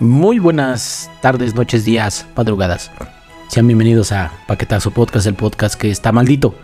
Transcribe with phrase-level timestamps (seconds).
[0.00, 2.90] Muy buenas tardes, noches, días, madrugadas.
[3.48, 6.54] Sean bienvenidos a Paquetazo Podcast, el podcast que está maldito.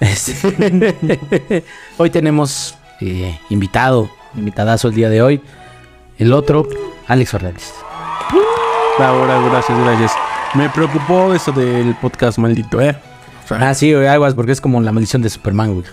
[1.96, 5.40] Hoy tenemos eh, invitado, invitadazo el día de hoy.
[6.18, 6.68] El otro,
[7.06, 7.72] Alex Fernández.
[8.98, 10.12] Ahora, gracias, gracias.
[10.54, 12.96] Me preocupó eso del podcast maldito, ¿eh?
[13.50, 15.84] Ah, sí, güey, aguas, porque es como la maldición de Superman, güey.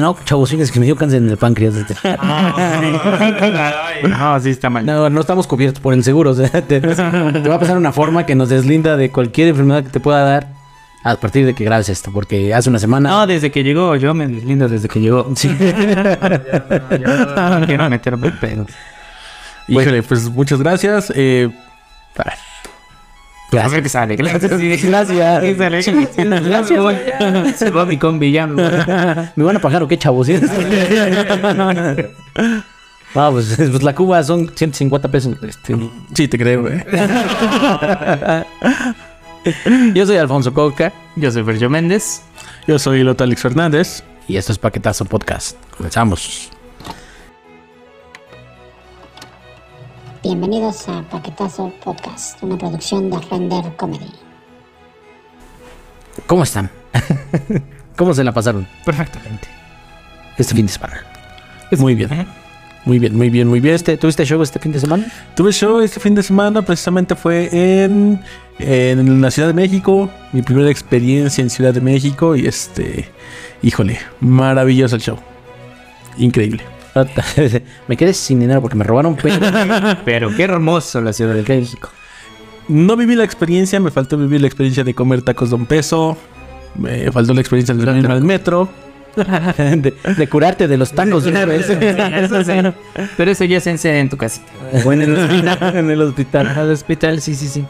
[0.00, 1.74] No, chavos, fíjense que me dio cáncer en el páncreas.
[4.08, 4.86] No, sí está mal.
[4.86, 6.30] No, no estamos cubiertos por el seguro.
[6.30, 6.94] o sea, te, te
[7.48, 10.48] va a pasar una forma que nos deslinda de cualquier enfermedad que te pueda dar
[11.04, 13.08] a partir de que grabes esto, porque hace una semana...
[13.10, 15.30] No, desde que llegó, yo me deslindo desde que llegó.
[15.36, 15.48] Sí.
[15.48, 15.56] no
[17.66, 18.66] quiero meterme en pedos.
[19.68, 21.12] Híjole, pues muchas gracias.
[21.14, 21.50] Eh,
[22.16, 22.24] a
[23.50, 23.62] ver.
[23.62, 24.16] A ver qué sale.
[24.16, 24.42] Gracias.
[24.82, 25.40] Gracias.
[25.40, 25.80] ¿Qué sale?
[26.40, 27.58] Gracias.
[27.58, 28.46] Se va mi combi ya.
[28.46, 28.72] me voy.
[29.36, 30.26] ¿Me van a pagar o qué, chavos?
[30.26, 30.38] ¿Sí?
[33.14, 35.34] No, pues, pues la cuba son 150 pesos.
[35.42, 35.74] Este.
[36.14, 36.84] Sí, te creo, eh.
[39.94, 42.20] Yo soy Alfonso Coca Yo soy Sergio Méndez.
[42.66, 44.04] Yo soy Lota Alex Fernández.
[44.28, 45.56] y esto es Paquetazo Podcast.
[45.74, 46.50] Comenzamos.
[50.28, 54.12] Bienvenidos a Paquetazo Podcast, una producción de Render Comedy.
[56.26, 56.70] ¿Cómo están?
[57.96, 59.48] ¿Cómo se la pasaron Perfectamente.
[60.36, 61.02] este fin de semana?
[61.78, 62.10] Muy bien.
[62.84, 63.74] Muy bien, muy bien, muy bien.
[63.74, 65.10] Este, ¿Tuviste show este fin de semana?
[65.34, 68.20] Tuve show este fin de semana, precisamente fue en,
[68.58, 70.10] en la Ciudad de México.
[70.34, 72.36] Mi primera experiencia en Ciudad de México.
[72.36, 73.08] Y este,
[73.62, 75.18] híjole, maravilloso el show.
[76.18, 76.77] Increíble.
[77.88, 79.38] me quedé sin dinero porque me robaron pero
[80.04, 81.90] Pero qué hermoso la ciudad de México.
[82.68, 86.16] No viví la experiencia, me faltó vivir la experiencia de comer tacos Don Peso.
[86.76, 88.68] Me faltó la experiencia de ir al metro.
[89.16, 91.24] de, de curarte de los tangos.
[91.24, 91.68] de una vez.
[91.70, 92.52] Eso sí.
[93.16, 94.46] Pero eso ya se hace en tu casita.
[94.84, 95.76] O en el hospital.
[95.76, 96.46] en el hospital.
[96.48, 97.64] Al hospital, sí, sí, sí.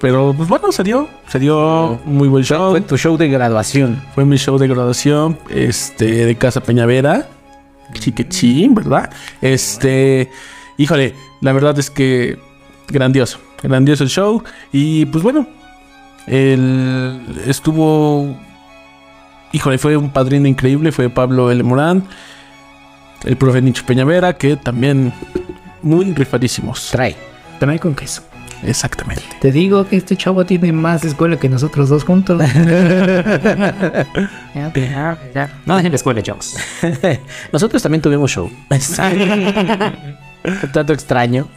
[0.00, 1.08] Pero pues bueno, se dio.
[1.28, 2.70] Se dio muy buen show.
[2.70, 4.02] Fue tu show de graduación.
[4.14, 7.28] Fue mi show de graduación, este, de Casa Peñavera.
[8.00, 9.10] Chiquechín, ¿verdad?
[9.40, 10.30] Este,
[10.76, 12.38] híjole, la verdad es que
[12.88, 14.42] grandioso, grandioso el show.
[14.72, 15.46] Y pues bueno,
[16.26, 18.36] el, estuvo,
[19.52, 21.62] híjole, fue un padrino increíble, fue Pablo L.
[21.62, 22.04] Morán,
[23.24, 25.12] el profe Nicho Peñavera, que también
[25.82, 26.90] muy rifadísimos.
[26.90, 27.16] Trae.
[27.58, 28.22] Trae con queso.
[28.64, 29.22] Exactamente.
[29.40, 32.40] Te digo que este chavo tiene más escuela que nosotros dos juntos.
[34.54, 35.50] Ya.
[35.64, 36.56] No dejen la escuela, chavos.
[37.52, 38.50] Nosotros también tuvimos show.
[40.72, 41.48] Tanto extraño.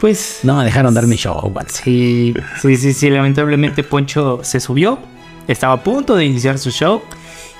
[0.00, 1.52] Pues No dejaron dar mi show.
[1.68, 3.10] Sí, sí, sí, sí.
[3.10, 4.98] Lamentablemente Poncho se subió.
[5.46, 7.02] Estaba a punto de iniciar su show.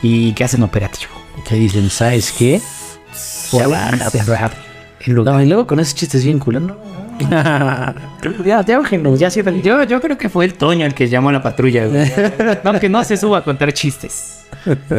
[0.02, 1.12] ¿Y qué hacen operativo?
[1.46, 2.60] Que dicen, ¿sabes qué?
[3.52, 3.66] Ya.
[5.06, 6.76] No, y luego con esos chistes bien culos, ¿no?
[8.44, 9.30] ya, ya, ya.
[9.62, 11.86] Yo, yo creo que fue el Toño el que llamó a la patrulla.
[11.86, 12.10] güey.
[12.64, 14.46] No, que no se suba a contar chistes.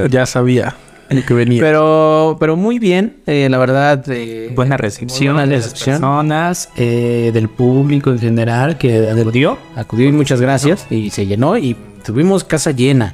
[0.10, 0.76] ya sabía
[1.10, 1.62] lo que venía.
[1.62, 4.04] Pero, pero muy bien, eh, la verdad.
[4.10, 9.58] eh, Buena recepción buena de las personas, eh, del público en general que acudió.
[9.76, 10.88] Acudió y muchas gracias.
[10.90, 13.14] Y se llenó y tuvimos casa llena.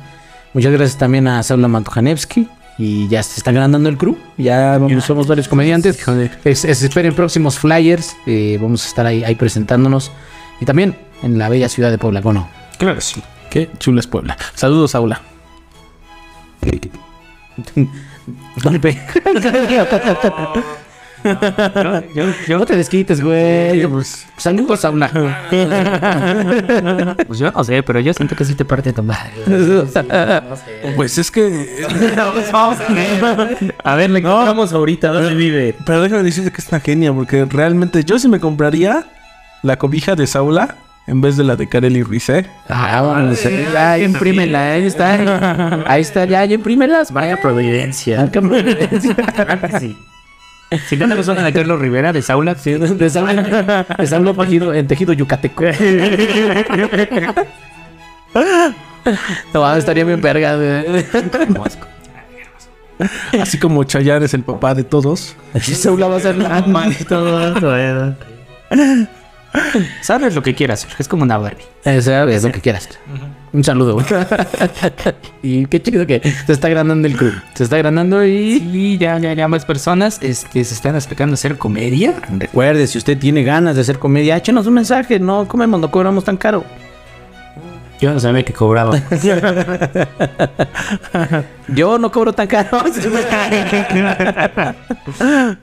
[0.54, 2.48] Muchas gracias también a Saula Mantujanevsky.
[2.84, 4.18] Y ya se está agrandando el crew.
[4.38, 6.00] Ya vamos- somos varios comediantes.
[6.44, 8.16] Es, es- esperen próximos flyers.
[8.26, 10.12] eh, vamos a estar ahí, ahí presentándonos.
[10.60, 12.50] Y también en la bella ciudad de Puebla, ¿no?
[12.80, 13.22] Claro que sí.
[13.52, 14.36] Qué chula es Puebla.
[14.56, 15.22] Saludos, Aula.
[22.16, 23.86] Yo, yo, No te desquites, güey.
[24.38, 25.10] Saludos, Saula.
[27.28, 29.32] pues yo no sé, pero yo siento que sí te parte tu madre.
[30.96, 31.86] Pues es que
[33.84, 35.76] A ver, le contamos ahorita dónde vive.
[35.86, 39.06] Pero déjame decirte que es una genia, porque realmente yo sí me compraría
[39.64, 40.76] la cobija de Saula
[41.08, 42.46] en vez de la de Kareli Rizé.
[42.70, 43.40] Ah, vamos.
[43.74, 44.74] Ya, imprímela.
[44.74, 45.84] Ahí está.
[45.88, 47.12] Ahí está, ya, ya imprímelas.
[47.12, 48.30] Vaya providencia.
[49.80, 49.98] sí.
[50.88, 52.74] Si no te la de Carlos Rivera de Saula, sí.
[52.74, 55.66] De Saula, de Saula tejido, en tejido yucateco.
[59.52, 61.06] No, estaría bien verga, güey.
[63.42, 65.36] Así como Chayanne es el papá de todos.
[65.56, 66.60] Así Saula va a ser la
[67.00, 68.16] y todo eso, eh.
[70.02, 71.66] Sabes lo que quieras hacer, es como una Barbie.
[71.84, 72.98] Eso es lo que quiera hacer.
[73.54, 73.98] Un saludo,
[75.44, 77.34] y qué chido que se está agrandando el club.
[77.54, 78.60] Se está agrandando y...
[78.60, 82.14] Sí, ya, ya, ya más personas este, se están acercando a hacer comedia.
[82.38, 85.20] Recuerde, si usted tiene ganas de hacer comedia, échenos un mensaje.
[85.20, 86.64] No comemos, no cobramos tan caro.
[88.00, 88.98] Yo no sabía que cobraba.
[91.68, 92.80] Yo no cobro tan caro.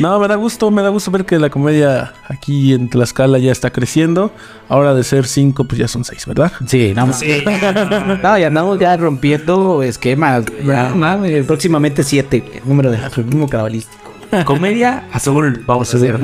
[0.00, 3.52] No, me da gusto, me da gusto ver que la comedia aquí en Tlaxcala ya
[3.52, 4.32] está creciendo.
[4.68, 6.52] Ahora de ser cinco, pues ya son seis, ¿verdad?
[6.66, 10.44] Sí, no, no, ya andamos ya rompiendo esquemas.
[10.64, 14.02] Ya, mames, próximamente siete, el número de ritmo cabalístico.
[14.44, 15.62] Comedia azul.
[15.66, 16.18] Vamos a hacer.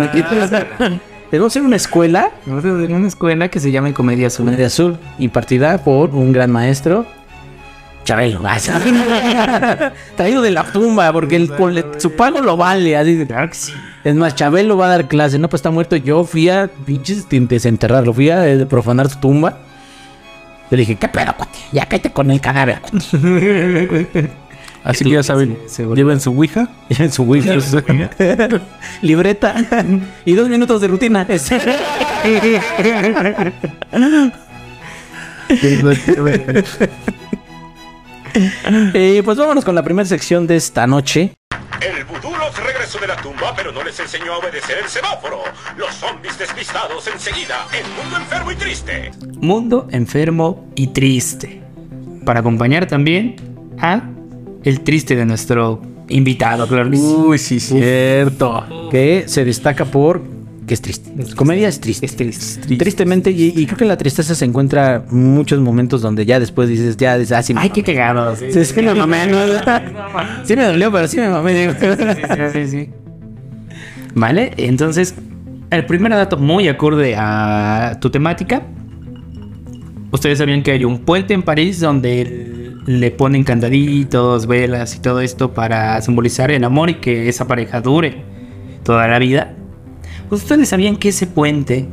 [1.30, 4.56] Debemos ser una escuela Vamos a hacer una escuela que se llama Comedia Azul.
[4.56, 7.04] de azul impartida por un gran maestro.
[8.08, 8.40] Chabelo.
[8.46, 8.58] Ay,
[10.16, 12.96] Traído de la tumba, porque el, con- su pago lo vale.
[12.96, 13.26] Así.
[14.02, 15.94] Es más, Chabelo va a dar clase, no, pues está muerto.
[15.96, 19.58] Yo fui a pinches desenterrarlo, fui a eh, profanar su tumba.
[20.70, 21.58] Le dije, ¿qué pedo, cuate?
[21.70, 22.80] Ya cállate con el cadáver.
[22.80, 24.30] cuate".
[24.84, 26.66] Así que ya saben, Se volvió- lleven su ouija.
[26.88, 27.58] Y en su Wi-Fi.
[29.02, 29.54] Libreta.
[30.24, 31.26] y dos minutos de rutina.
[38.94, 41.32] Eh, pues vámonos con la primera sección de esta noche.
[41.80, 45.42] El vudú los regresó de la tumba, pero no les enseñó a obedecer el semáforo.
[45.76, 47.66] Los zombies despistados enseguida.
[47.72, 49.10] El mundo enfermo y triste.
[49.40, 51.62] Mundo enfermo y triste.
[52.24, 53.36] Para acompañar también
[53.80, 54.02] a
[54.64, 56.90] el triste de nuestro invitado, claro.
[56.90, 58.88] Uy, sí, cierto.
[58.90, 60.37] Que se destaca por
[60.68, 61.10] que es triste.
[61.34, 62.06] Comedia es triste.
[62.06, 62.76] Es triste.
[62.76, 66.68] Tristemente, y, y creo que la tristeza se encuentra en muchos momentos donde ya después
[66.68, 68.36] dices, ya, dices, ah, sí, Ay, qué cagado.
[68.36, 69.38] Sí, Sí, sí me mamé, ¿no?
[70.44, 71.74] Sí me dolió, pero sí me mamé.
[72.52, 72.90] sí, sí.
[74.14, 75.14] Vale, entonces,
[75.70, 78.62] el primer dato muy acorde a tu temática.
[80.10, 85.20] Ustedes sabían que hay un puente en París donde le ponen candaditos, velas y todo
[85.20, 88.22] esto para simbolizar el amor y que esa pareja dure
[88.82, 89.54] toda la vida.
[90.28, 91.88] Pues ustedes sabían que ese puente,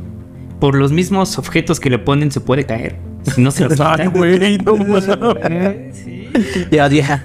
[0.60, 2.96] por los mismos objetos que le ponen, se puede caer.
[3.34, 4.76] Si no se los Ay, güey, no.
[5.92, 6.28] Sí.
[6.70, 7.24] Ya, ya.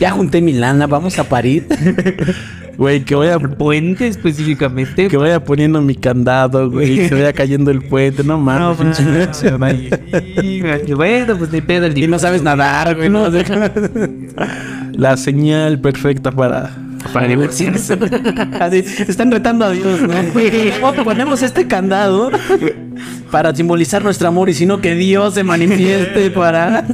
[0.00, 1.66] Ya junté mi lana, vamos a parir.
[2.78, 5.08] Güey, que vaya, Puente específicamente.
[5.08, 6.96] que vaya poniendo mi candado, güey.
[6.96, 8.74] Que se vaya cayendo el puente, no No,
[9.58, 9.90] mames.
[10.40, 10.94] Sí, güey.
[10.94, 13.10] Bueno, pues ni pedo el Y no sabes nadar, güey.
[13.10, 13.26] No,
[14.92, 16.87] La señal perfecta para.
[17.12, 17.98] Para divertirse.
[19.08, 20.14] Están retando a Dios, ¿no?
[20.80, 22.30] ¿Cómo ponemos este candado
[23.30, 26.84] para simbolizar nuestro amor y sino que Dios se manifieste para.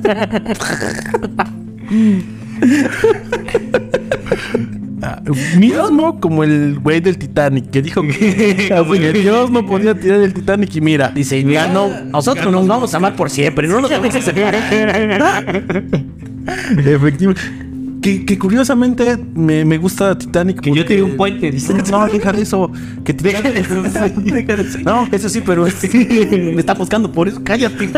[5.03, 5.21] Ah,
[5.59, 10.33] mismo como el güey del Titanic que dijo que, que Dios no podía tirar el
[10.33, 11.09] Titanic y mira.
[11.09, 14.55] Dice, ya no, nosotros nos vamos a amar por siempre, no nos vamos a separar.
[16.79, 17.74] Efectivamente.
[18.05, 20.61] Que, que curiosamente me, me gusta Titanic.
[20.61, 21.73] Que yo te di un puente, dice.
[21.91, 22.71] No, deja de eso.
[23.03, 23.67] Que Titanic.
[24.85, 27.89] No, eso sí, pero es- me está buscando por eso, cállate.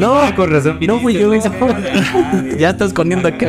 [0.00, 0.78] No, con razón.
[0.86, 1.32] no fui yo.
[2.58, 3.48] Ya estás escondiendo acá.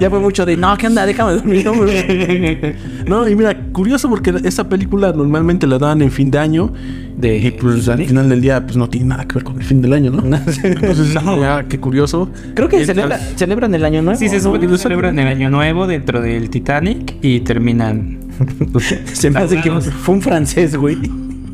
[0.00, 1.06] Ya fue mucho de, no, ¿qué onda?
[1.06, 2.74] Déjame dormir, hombre.
[3.06, 6.72] No, y mira, curioso porque esa película normalmente la dan en fin de año.
[7.16, 9.64] De- y pues al final del día, pues no tiene nada que ver con el
[9.64, 10.22] fin del año, ¿no?
[10.62, 12.28] Entonces, ah, qué curioso.
[12.54, 14.15] Creo que celebra- celebran el año nuevo.
[14.16, 18.18] Sí, se supone que celebran el año nuevo dentro del Titanic y terminan.
[19.12, 20.96] Se me hace que fue un francés, güey.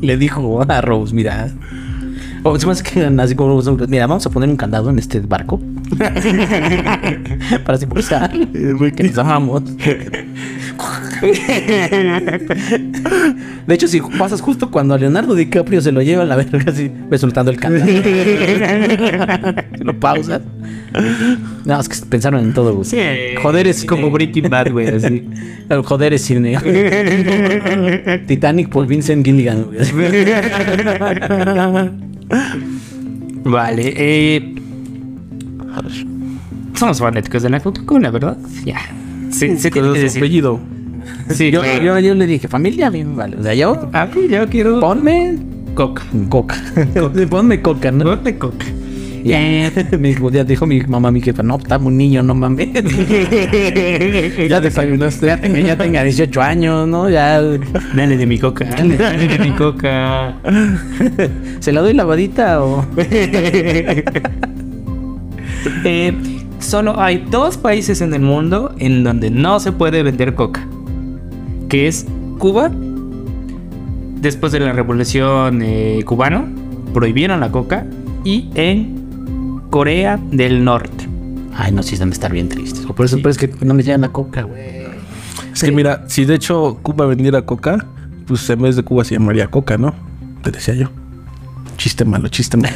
[0.01, 1.49] Le dijo a Rose, mira.
[2.43, 5.19] O se me hace que así como mira, vamos a poner un candado en este
[5.19, 5.59] barco.
[7.65, 9.63] Para simbolizar que nos amamos.
[13.67, 16.63] De hecho, si pasas justo cuando a Leonardo DiCaprio se lo lleva a la verga
[16.67, 17.89] así, ve soltando el candado.
[19.79, 20.41] lo pausas.
[21.65, 23.35] No, es que pensaron en todo, güey.
[23.41, 25.29] Joder, es como Breaking Bad, güey, así.
[25.85, 26.57] Joder es cine.
[28.27, 29.65] Titanic por Vincent Gilligan.
[29.65, 29.79] güey.
[33.45, 34.55] Vale, eh.
[36.75, 37.59] Somos fanáticos de la
[38.11, 38.37] ¿verdad?
[38.65, 38.79] Ya.
[39.33, 40.21] Sí, se tiene Con que su decir.
[40.21, 40.59] apellido.
[41.29, 41.83] Sí, Yo, claro.
[41.83, 43.35] yo, yo le dije, familia, bien, vale.
[43.37, 45.35] O sea, yo, A mí yo quiero ponme
[45.75, 46.03] Coca.
[46.29, 46.55] coca.
[47.29, 48.05] ponme coca, ¿no?
[48.05, 48.65] Ponme Coca.
[49.23, 52.67] Me dijo, ya dijo mi mamá, mi jefa, no, está un niño, no mames.
[54.49, 57.09] ya desayunaste, ya tenga, ya tenga 18 años, ¿no?
[57.09, 58.65] Ya Dale de mi Coca.
[58.65, 60.35] Dale, de mi Coca.
[61.61, 62.85] se la doy lavadita o.
[65.85, 66.13] Eh,
[66.63, 70.67] solo hay dos países en el mundo en donde no se puede vender coca.
[71.69, 72.05] Que es
[72.39, 72.71] Cuba.
[74.21, 76.45] Después de la revolución eh, cubana,
[76.93, 77.85] prohibieron la coca.
[78.23, 81.07] Y en Corea del Norte.
[81.55, 82.85] Ay, no, sí, están de estar bien tristes.
[82.85, 84.83] Por eso, pero es que no me llegan la coca, güey.
[85.53, 87.85] Es que mira, si de hecho Cuba vendiera coca,
[88.25, 89.93] pues en vez de Cuba se llamaría coca, ¿no?
[90.41, 90.89] Te decía yo.
[91.77, 92.73] Chiste malo, chiste malo.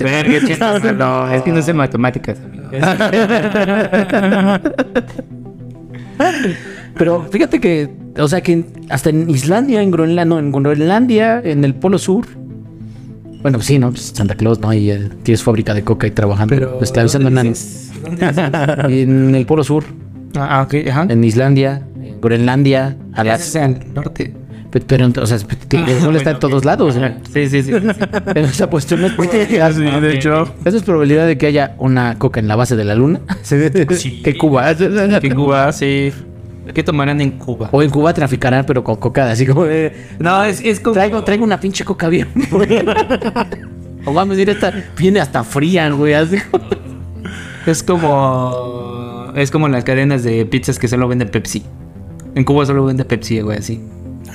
[0.00, 1.32] Verga, chiste malo.
[1.32, 2.38] Es que no sé matemáticas.
[6.96, 11.64] Pero fíjate que, o sea, que hasta en Islandia, en Groenlandia, no, en Groenlandia, en
[11.64, 12.26] el Polo Sur.
[13.42, 13.90] Bueno, pues sí, ¿no?
[13.90, 14.72] Pues Santa Claus, ¿no?
[14.72, 16.54] Y eh, tienes fábrica de coca y trabajando.
[16.54, 17.90] Pero, esclavizando ¿dónde enanos.
[18.90, 19.84] En el Polo Sur,
[20.36, 21.06] Ah, ok, ajá.
[21.08, 23.64] en Islandia, en Groenlandia, Alaska.
[23.64, 24.34] al norte.
[24.74, 26.96] Pe- Pero, o sea, el sol está en todos lados.
[26.96, 27.08] ¿no?
[27.32, 27.72] Sí, sí, sí.
[28.34, 29.12] Pero esa cuestión no es
[29.76, 30.52] Sí, de hecho.
[30.64, 33.20] Esa es probabilidad de que haya una coca en la base de la luna.
[34.24, 34.74] Que Cuba.
[34.74, 36.12] Que en Cuba, sí.
[36.74, 37.68] ¿Qué tomarán en Cuba?
[37.70, 39.92] O en Cuba traficarán, pero con coca, así como de.
[40.18, 40.94] No, es, es como...
[40.94, 42.26] Traigo, traigo una pinche coca bien.
[44.04, 46.14] o vamos a decir, esta viene hasta fría, güey.
[46.14, 46.38] Así.
[47.64, 49.32] Es como...
[49.36, 51.62] Es como las cadenas de pizzas que solo venden Pepsi.
[52.34, 53.80] En Cuba solo vende Pepsi, güey, así.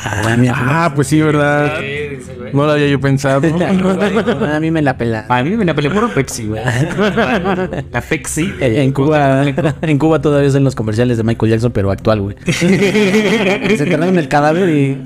[0.04, 1.80] Ah, pues sí, ¿verdad?
[2.54, 3.42] No lo había yo pensado.
[4.54, 5.26] a mí me la pela.
[5.28, 6.62] A mí me la peleé puro Pepsi, güey.
[7.92, 8.54] La Pepsi.
[8.60, 9.46] En en Cuba,
[9.82, 12.36] en Cuba todavía hacen los comerciales de Michael Jackson, pero actual, güey.
[12.46, 14.98] Se enterraron el cadáver y.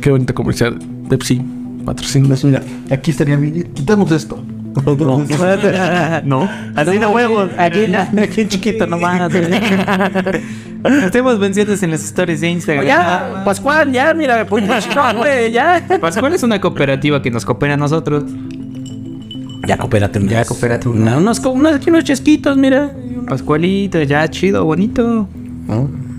[0.00, 0.78] Qué bonito comercial.
[1.08, 1.42] Pepsi,
[1.84, 2.36] patrocina.
[2.44, 3.72] Mira, aquí estaría bien.
[3.74, 4.42] Quitamos esto.
[6.24, 6.48] No.
[6.74, 7.50] Así de huevos.
[7.58, 7.84] Aquí,
[8.18, 9.30] aquí chiquito nomás.
[11.04, 12.84] Estemos vencidos en las stories de Instagram.
[12.86, 15.82] Ya, Pascual, ya, mira, pues, no, güey, ya.
[16.00, 18.24] Pascual es una cooperativa que nos coopera a nosotros.
[19.66, 20.18] Ya, coopérate.
[20.18, 22.92] unas- Ya, coopérate Una- unos, unos, aquí unos chesquitos, mira.
[23.26, 25.26] Pascualito, ya chido, bonito.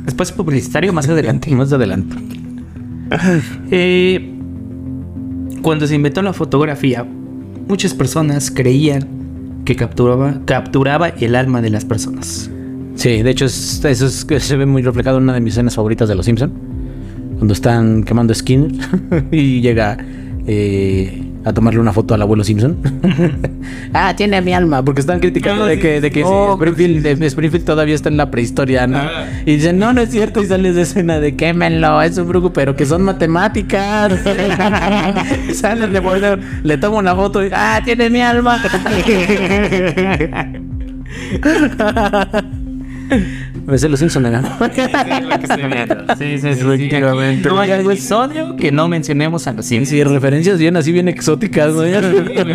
[0.05, 1.51] Después publicitario más adelante.
[1.53, 2.15] Más adelante.
[3.69, 4.31] Eh,
[5.61, 7.05] cuando se inventó la fotografía,
[7.67, 9.07] muchas personas creían
[9.65, 12.49] que capturaba, capturaba el alma de las personas.
[12.95, 16.07] Sí, de hecho, es- eso se ve muy reflejado en una de mis escenas favoritas
[16.07, 16.51] de Los Simpson
[17.37, 18.71] Cuando están quemando Skinner
[19.31, 19.97] y llega
[20.47, 22.75] eh, a tomarle una foto al abuelo Simpson.
[23.93, 27.93] ah, tiene mi alma, porque están criticando de que, de que Springfield, de- Springfield todavía
[27.93, 28.97] está en la prehistoria, ¿no?
[28.97, 29.27] Ah.
[29.45, 32.51] Y dicen, no, no es cierto, y sale esa escena de quémenlo, es un brujo,
[32.51, 34.11] pero que son matemáticas.
[35.53, 38.59] Salen de volver, le tomo una foto y, ah, tiene mi alma.
[43.65, 44.41] Me sé los Simpson, ¿no?
[46.17, 46.59] Sí, sí, sí.
[46.61, 47.49] Efectivamente.
[47.49, 49.89] No hay episodio que no mencionemos a los Sims.
[49.89, 51.81] Sí, referencias bien así, bien exóticas, ¿no?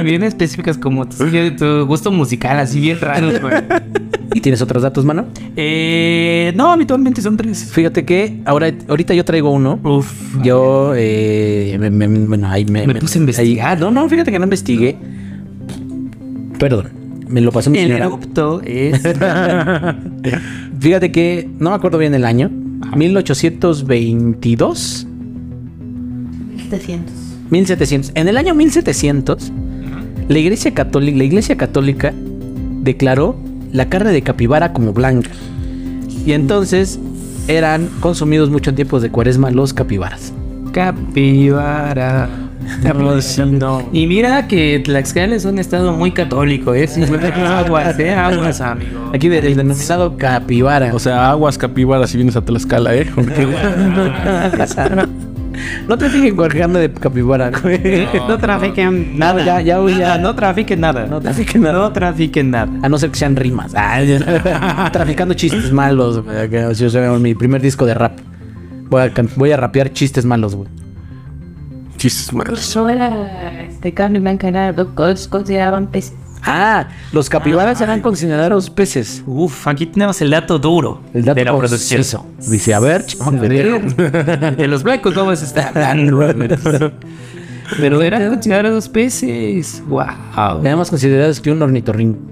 [0.04, 1.16] Bien específicas como tu,
[1.58, 3.54] tu gusto musical, así bien raro, güey.
[4.34, 5.26] ¿Y tienes otros datos, mano?
[5.56, 7.72] Eh, no, habitualmente son tres.
[7.72, 9.80] Fíjate que ahora, ahorita yo traigo uno.
[9.82, 10.12] Uf.
[10.44, 13.74] Yo, eh, me, me- bueno, ahí me, Me puse a investigar.
[13.76, 14.96] ahí- no, no, fíjate que no investigué.
[16.60, 16.90] Perdón,
[17.26, 18.04] me lo pasó mi El señora.
[18.04, 19.02] erupto es.
[20.80, 22.50] Fíjate que no me acuerdo bien el año.
[22.96, 25.06] 1822.
[26.70, 27.12] 700.
[27.50, 28.12] 1700.
[28.14, 29.52] En el año 1700,
[30.28, 32.14] la Iglesia Católica, la Iglesia Católica
[32.82, 33.36] declaró
[33.72, 35.30] la carne de capibara como blanca.
[36.24, 36.98] Y entonces
[37.46, 40.32] eran consumidos mucho en tiempos de cuaresma los capibaras.
[40.72, 42.49] Capibara.
[43.92, 46.86] Y mira que Tlaxcala es un estado muy católico, ¿eh?
[46.86, 47.02] Sí,
[47.46, 48.14] aguas, ¿eh?
[48.14, 49.10] Aguas, amigo.
[49.14, 50.94] Aquí del denominado capibara.
[50.94, 53.06] O sea, aguas capibaras si vienes a Tlaxcala, ¿eh?
[55.88, 57.50] no te fijes con carne de capibara.
[57.62, 58.08] güey.
[58.28, 59.44] No trafiquen nada.
[59.44, 60.18] Ya, ya, güey, ya.
[60.18, 61.06] No trafiquen nada.
[61.06, 61.78] No trafiquen nada.
[61.78, 62.72] No trafiquen nada.
[62.82, 63.72] A no ser que sean rimas.
[63.74, 64.90] Ah, ya.
[64.92, 66.24] Traficando chistes malos.
[66.24, 68.18] güey, o sea, mi primer disco de rap.
[68.88, 70.68] Voy a, voy a rapear chistes malos, güey.
[72.00, 72.58] Chistes malos.
[72.58, 76.14] Eso era este carne blanca, era lo que consideraban peces.
[76.42, 79.22] Ah, los capibaras eran considerados peces.
[79.26, 82.02] Uf, aquí tenemos el dato duro El dato de la producción.
[82.38, 83.04] Dice, a ver,
[84.56, 86.90] De los blancos no vas a estar hablando.
[87.78, 89.82] Pero eran considerados peces.
[89.86, 90.62] Wow.
[90.62, 92.29] Más considerados que un ornitorrinco.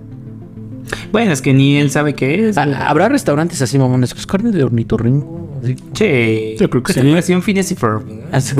[1.12, 2.58] Bueno, es que ni él sabe qué es.
[2.58, 5.58] Ah, Habrá restaurantes así, mamones, que es carne de ornitorrinco.
[5.62, 5.76] así.
[5.92, 6.56] Che.
[6.58, 7.00] Yo creo que sí.
[7.00, 8.02] Versión Phineas y Ferb.
[8.32, 8.54] Así.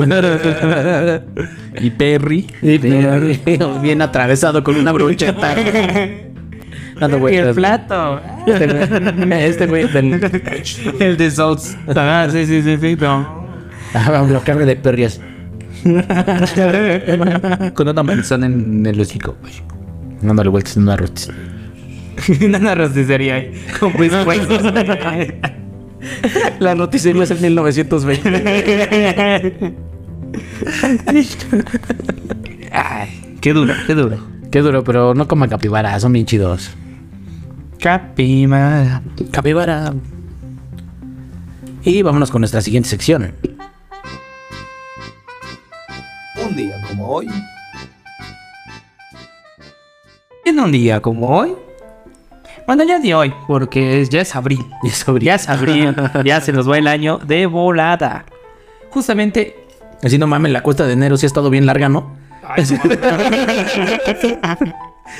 [1.79, 2.47] Y Perry.
[3.81, 5.55] Bien atravesado con una brocheta.
[6.99, 8.19] Dando Y el plato.
[8.45, 8.67] Este
[9.67, 10.93] güey- Este del.
[10.99, 11.77] El de Souls.
[11.95, 12.97] Ah, sí, sí, sí, sí.
[12.99, 13.47] No.
[13.93, 15.21] Ah, la carne de perrias.
[17.73, 19.35] Con una manzana en el hocico.
[20.21, 21.29] Dándole vueltas en una rotis.
[22.45, 23.51] una roticería ahí.
[23.79, 24.11] Con Luis
[26.59, 29.75] La roticería es en 1920.
[33.41, 34.17] Qué duro, qué duro.
[34.51, 36.71] Qué duro, pero no coma capibara, son bien chidos.
[37.79, 39.01] Capibara.
[39.31, 39.93] Capibara.
[41.83, 43.33] Y vámonos con nuestra siguiente sección.
[46.43, 47.27] Un día como hoy.
[50.45, 51.55] En un día como hoy
[52.69, 54.63] bueno, ya de hoy, porque es- ya es abril.
[55.21, 55.95] Ya es abril.
[56.23, 58.25] ya se nos va el año de volada.
[58.91, 59.55] Justamente.
[60.03, 62.15] Así no mames, la cuesta de enero sí ha estado bien larga, ¿no?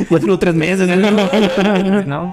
[0.08, 0.88] Pues duró tres meses.
[2.06, 2.32] ¿no?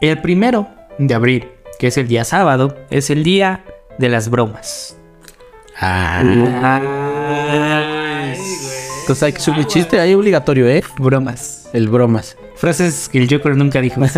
[0.00, 0.66] El primero
[0.98, 1.46] de abril,
[1.78, 3.62] que es el día sábado, es el día
[3.96, 4.96] de las bromas.
[5.80, 6.20] Ah.
[9.02, 10.82] Entonces hay que subir chiste ahí obligatorio, ¿eh?
[10.98, 11.68] Bromas.
[11.72, 12.36] El bromas.
[12.58, 14.00] Frases que el Joker nunca dijo.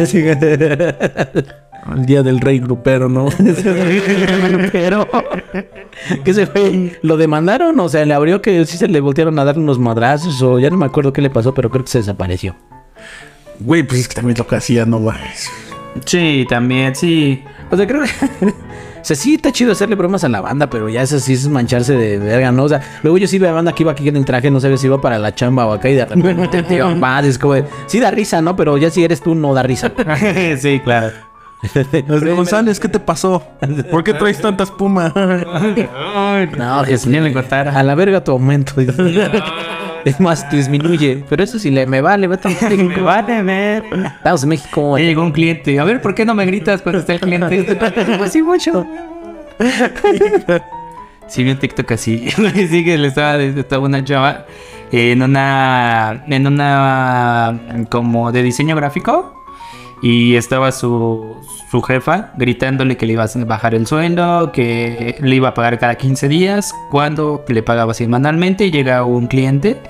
[1.95, 3.29] El día del rey grupero, ¿no?
[4.73, 5.09] Pero.
[6.25, 6.99] ¿Qué se fue?
[7.03, 7.79] ¿Lo demandaron?
[7.81, 10.71] O sea, le abrió que sí se le voltearon a dar unos madrazos o ya
[10.71, 12.55] no me acuerdo qué le pasó, pero creo que se desapareció.
[13.61, 15.01] Güey, pues es que también lo que hacía, no.
[16.05, 17.43] Sí, también, sí.
[17.71, 18.11] O sea, creo que.
[19.01, 21.49] O sea, sí está chido hacerle bromas a la banda, pero ya eso sí es
[21.49, 22.65] mancharse de verga, ¿no?
[22.65, 24.61] O sea, luego yo sí veo a banda que iba aquí en el traje, no
[24.61, 27.39] sabía si iba para la chamba o acá y de repente te iba más, es
[27.39, 28.57] como de, sí da risa, ¿no?
[28.57, 29.93] Pero ya si eres tú, no da risa.
[30.59, 31.13] sí, claro.
[32.07, 33.43] Los de González, ¿qué te pasó?
[33.91, 35.13] ¿Por qué traes tanta espuma?
[36.57, 37.09] No, Jesús.
[37.09, 37.35] Ni le.
[37.51, 38.75] A la verga tu aumento.
[40.05, 41.25] Es más, disminuye.
[41.29, 43.03] Pero eso sí le me vale, vete a México.
[43.03, 43.85] Vale, ver.
[44.17, 44.99] Estamos en México.
[44.99, 45.79] Ya llegó un cliente.
[45.79, 47.75] A ver, ¿por qué no me gritas cuando está el cliente?
[48.19, 48.87] pues sí, mucho.
[51.29, 52.29] Sí, vi un TikTok así.
[52.29, 54.47] sí, que le estaba, estaba una chava
[54.91, 56.25] en una.
[56.27, 57.87] En una.
[57.89, 59.33] como de diseño gráfico.
[60.03, 61.37] Y estaba su,
[61.71, 65.79] su jefa gritándole que le iba a bajar el sueldo, que le iba a pagar
[65.79, 68.67] cada 15 días, cuando le pagaba semanalmente.
[68.67, 69.81] Y llega un cliente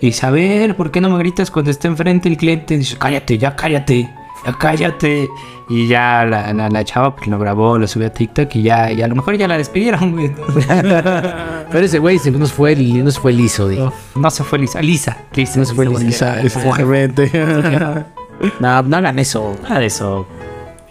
[0.00, 2.74] y dice, a ver, ¿por qué no me gritas cuando está enfrente el cliente?
[2.74, 4.10] Y dice, cállate, ya cállate,
[4.44, 5.28] ya cállate.
[5.70, 8.90] Y ya la, la, la chava pues, lo grabó, lo subió a TikTok y ya,
[8.90, 10.32] y a lo mejor ya la despidieron, güey.
[10.66, 13.92] Pero ese güey se nos fue, nos fue liso, digo.
[14.16, 15.58] No se fue Lisa, Lisa, Lisa.
[15.60, 17.30] No se fue Lisa, exactamente.
[18.58, 19.54] No, no hagan eso.
[19.64, 20.26] Nada de eso.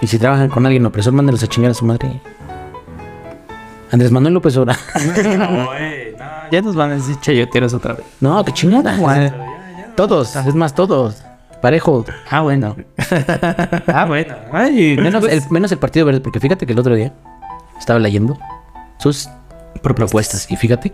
[0.02, 2.22] Y si trabajan con alguien opresor, mándenlos a chingar a su madre.
[3.92, 4.82] Andrés Manuel López Obrador.
[6.52, 8.06] Ya nos van a decir chayoteros otra vez.
[8.22, 8.98] No, qué chingada.
[8.98, 9.32] güey.
[9.96, 11.22] Todos, es más, todos.
[11.62, 12.06] Parejo.
[12.32, 12.76] Ah, bueno.
[13.88, 14.34] ah, bueno.
[14.52, 17.14] Ay, Menos pues, el, menos el Partido Verde, porque fíjate que el otro día
[17.78, 18.36] estaba leyendo
[18.98, 19.30] sus
[19.84, 20.50] propuestas.
[20.50, 20.92] Y fíjate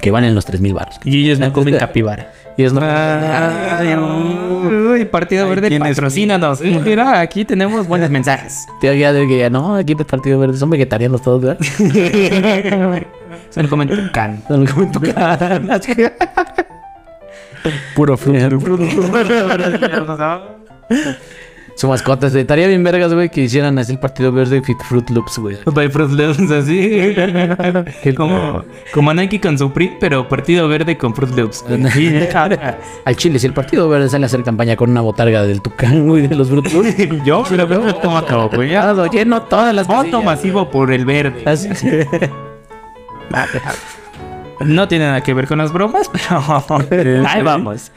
[0.00, 0.98] que van en los 3 mil baros.
[1.04, 2.32] Y ellos no comen capibara.
[2.56, 2.80] Y es no.
[4.90, 5.96] Uy, Partido Verde, ¿quién es?
[5.96, 6.60] patrocínanos.
[6.84, 8.66] Mira, aquí tenemos buenos mensajes.
[8.80, 11.58] Te oía de que no, aquí el Partido Verde son vegetarianos todos, ¿verdad?
[13.50, 14.42] Solo comen tucán.
[14.48, 15.60] Son como en tu cara.
[17.94, 18.48] Puro fruto.
[21.78, 22.26] Su mascota.
[22.26, 25.56] Estaría bien vergas, güey, que hicieran así el Partido Verde Fit Fruit Loops, güey.
[25.64, 27.14] By Fruit Loops, así.
[28.16, 31.64] como, como Nike con su PRI, pero Partido Verde con Fruit Loops.
[33.04, 36.08] Al Chile, si el Partido Verde sale a hacer campaña con una botarga del Tucán,
[36.08, 37.24] güey, de los Fruit Loops.
[37.24, 38.70] Yo me lo veo como acabo, güey.
[39.12, 41.44] Lleno todas las Voto masivo por el verde.
[41.46, 41.68] Así-
[44.60, 46.42] No tiene nada que ver con las bromas, pero
[47.28, 47.92] ahí vamos.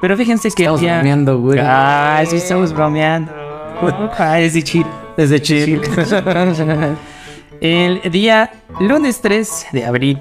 [0.00, 1.58] Pero fíjense que Estamos ya- bromeando, güey.
[1.60, 3.32] Ay, sí estamos bromeando.
[4.18, 4.86] Ay, es de Chile.
[5.16, 5.80] Desde Chile.
[7.60, 10.18] El día lunes 3 de abril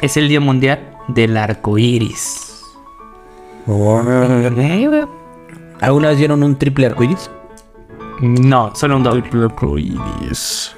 [0.00, 0.78] es el Día Mundial
[1.08, 2.62] del Arco Iris.
[5.80, 7.30] ¿Alguna vez vieron un triple arcoíris?
[8.20, 9.24] No, solo un doble.
[9.44, 10.74] Arcoíris.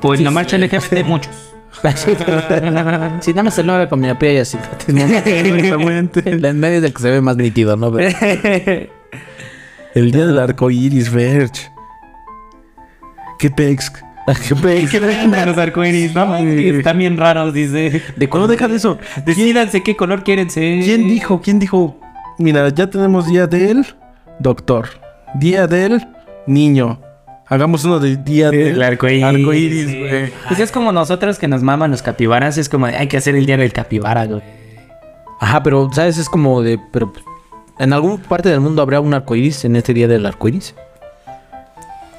[0.00, 1.54] Pues la marcha LGBT de muchos.
[3.20, 4.58] Si nada más el 9 con mi y así.
[4.88, 4.94] En
[6.60, 7.92] medio es el que se ve más nítido, ¿no?
[7.92, 8.16] Pero-
[9.94, 11.68] El día del arco iris, Verge.
[13.38, 13.90] ¿Qué pex?
[14.26, 18.02] Los arcoíris, no están bien raros, dice.
[18.16, 18.98] ¿De cuándo deja de eso?
[19.24, 20.84] Decídanse qué color quieren ser.
[20.84, 21.40] ¿Quién dijo?
[21.40, 21.98] ¿Quién dijo?
[22.38, 23.84] Mira, ya tenemos día del
[24.38, 24.88] doctor.
[25.34, 26.06] Día del
[26.46, 27.00] niño.
[27.50, 29.24] Hagamos uno de día del El arcoíris.
[29.24, 30.32] arcoíris, güey.
[30.48, 33.34] Pues es como nosotros que nos maman los capibaras, es como de, hay que hacer
[33.34, 34.40] el día del capibara, güey.
[35.40, 36.16] Ajá, pero, ¿sabes?
[36.18, 36.78] Es como de.
[36.92, 37.12] Pero,
[37.78, 40.74] ¿En alguna parte del mundo habrá un arcoíris en este día del arcoíris?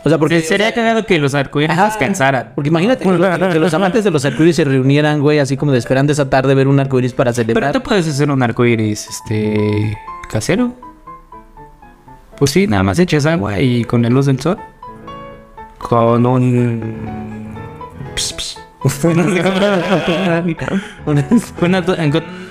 [0.04, 0.41] O sea, porque.
[0.41, 2.52] Sería cagado que los arcoíris descansaran.
[2.56, 5.72] Porque imagínate que, los- que los amantes de los arcoíris se reunieran, güey, así como
[5.72, 7.72] de esperando esa tarde ver un arcoíris para Pero celebrar.
[7.72, 9.98] tú puedes hacer un arcoíris, este,
[10.30, 10.74] casero.
[12.38, 14.58] Pues sí, nada más echas agua y con la luz del sol.
[15.82, 16.82] Con un...
[18.15, 18.58] Ps, ps.
[19.06, 19.38] Con un
[21.76, 21.96] ato-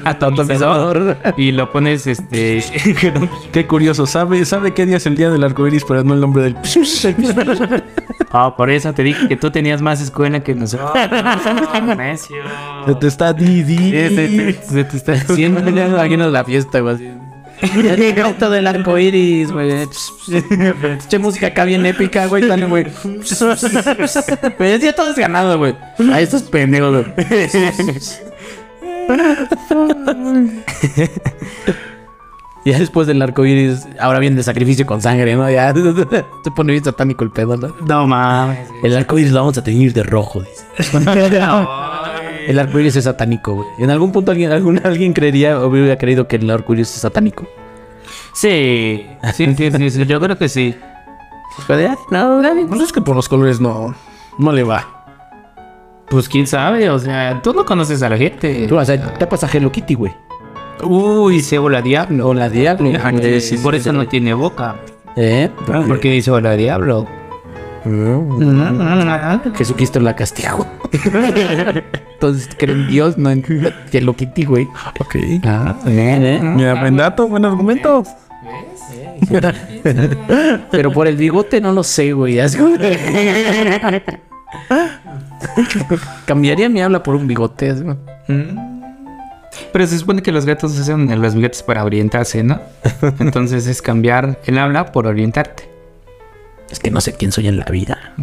[0.05, 2.63] atomizador y lo pones este
[3.53, 4.07] Qué curioso.
[4.07, 6.57] ¿Sabe, sabe qué día es el día del arcoíris, pero no el nombre del.
[8.33, 10.93] Ah, por eso te dije que tú tenías más escuela que nosotros.
[12.87, 13.91] Se te está di, di.
[13.91, 15.59] Se te- se te está haciendo.
[15.99, 16.95] Alguien en la fiesta, güey.
[16.95, 17.11] así.
[18.39, 19.87] Todo el arco iris, güey.
[21.09, 22.47] Che música acá bien épica, güey.
[22.47, 22.87] Dale, güey.
[24.59, 25.75] Pero ya todo es ganado, güey.
[26.13, 27.27] A estos pendejos, güey.
[32.65, 35.51] Ya después del arco iris, ahora viene el sacrificio con sangre, ¿no?
[35.51, 37.75] Ya se pone bien satánico el pedo, ¿no?
[37.87, 38.69] No mames.
[38.83, 40.67] El arco iris lo vamos a teñir de rojo, dice.
[42.47, 43.69] El arco iris es satánico, güey.
[43.79, 47.01] En algún punto alguien, algún, alguien creería o hubiera creído que el arco iris es
[47.01, 47.47] satánico.
[48.33, 50.75] Sí, sí, sí, sí, sí, yo creo que sí.
[51.67, 52.67] Pero no, David.
[52.69, 53.95] Pues es que por los colores no,
[54.39, 54.87] no le va.
[56.09, 58.67] Pues quién sabe, o sea, tú no conoces a la gente.
[58.67, 60.13] Tú, o sea, te pasa Hello Kitty, güey.
[60.83, 62.29] Uy, se hola diablo.
[62.29, 62.91] O la diablo.
[63.03, 64.77] Ah, sí, Por eso no tiene boca.
[65.17, 65.51] ¿Eh?
[65.87, 67.07] Porque dice hola diablo.
[69.55, 70.67] Jesucristo la castigó.
[72.21, 73.43] Entonces creen en Dios, no en
[73.91, 74.69] Hello Kitty, güey.
[75.01, 75.17] Ok.
[75.43, 76.39] Ah, ¿eh?
[76.43, 78.05] Mira, buen dato, buen argumento.
[80.71, 82.39] Pero por el bigote no lo sé, güey.
[86.27, 87.71] Cambiaría mi habla por un bigote.
[87.71, 87.85] así.
[89.73, 92.61] Pero se supone que los gatos usan los bigotes para orientarse, ¿no?
[93.19, 95.70] Entonces es cambiar el habla por orientarte.
[96.71, 98.15] Es que no sé quién soy en la vida.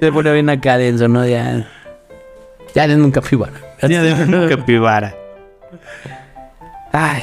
[0.00, 1.26] Se pone bien acá denso, ¿no?
[1.26, 1.66] Ya.
[2.74, 3.52] Ya nunca fui bueno.
[4.48, 5.14] Capibara.
[6.92, 7.22] Ay.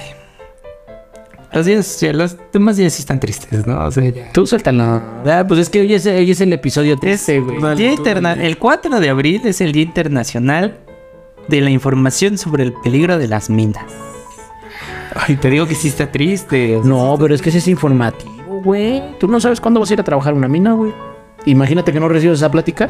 [1.53, 3.83] Los días, ya, los demás días sí están tristes, ¿no?
[3.85, 4.31] O sea, ya.
[4.31, 5.01] Tú suéltalo.
[5.25, 7.75] Ah, pues es que hoy es, hoy es el episodio 13, güey.
[7.75, 10.77] Día interna- el 4 de abril es el Día Internacional
[11.49, 13.83] de la Información sobre el Peligro de las Minas.
[15.13, 16.79] Ay, te digo que sí está triste.
[16.85, 19.01] No, pero es que ese es informativo, güey.
[19.19, 20.93] Tú no sabes cuándo vas a ir a trabajar a una mina, güey.
[21.45, 22.89] Imagínate que no recibes esa plática.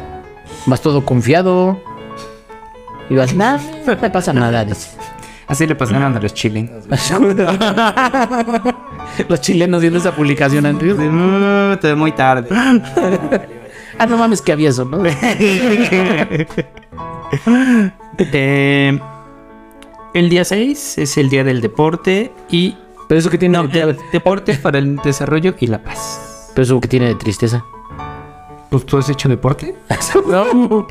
[0.66, 1.80] Vas todo confiado.
[3.08, 4.66] Y vas, nada, no me pasa nada.
[5.46, 6.84] Así le pasaron a los chilenos.
[9.28, 10.94] Los chilenos viendo esa publicación antes.
[10.94, 12.48] Uh, te- muy tarde.
[13.98, 15.02] Ah, no mames que había eso, ¿no?
[18.18, 18.98] Eh,
[20.14, 22.76] el día 6 es el Día del Deporte y...
[23.12, 26.48] Pero eso que tiene, No, de- deporte para el desarrollo y la paz.
[26.54, 27.62] pero eso que tiene de tristeza.
[28.70, 29.74] Pues tú has hecho deporte.
[30.26, 30.86] No.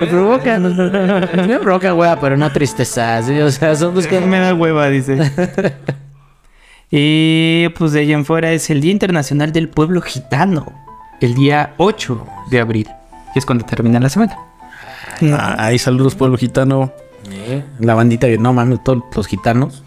[0.00, 3.22] Me provoca, me provoca, güey, pero no tristeza.
[3.22, 3.38] ¿sí?
[3.38, 4.26] O sea, son dos cosas.
[4.26, 5.18] Me da hueva, dice.
[6.90, 10.72] y pues de ahí en fuera es el Día Internacional del Pueblo Gitano.
[11.20, 12.88] El día 8 de abril.
[13.32, 14.36] Que es cuando termina la semana.
[15.58, 16.92] Ay, saludos, pueblo gitano.
[17.78, 19.84] La bandita que no mames, todos los gitanos.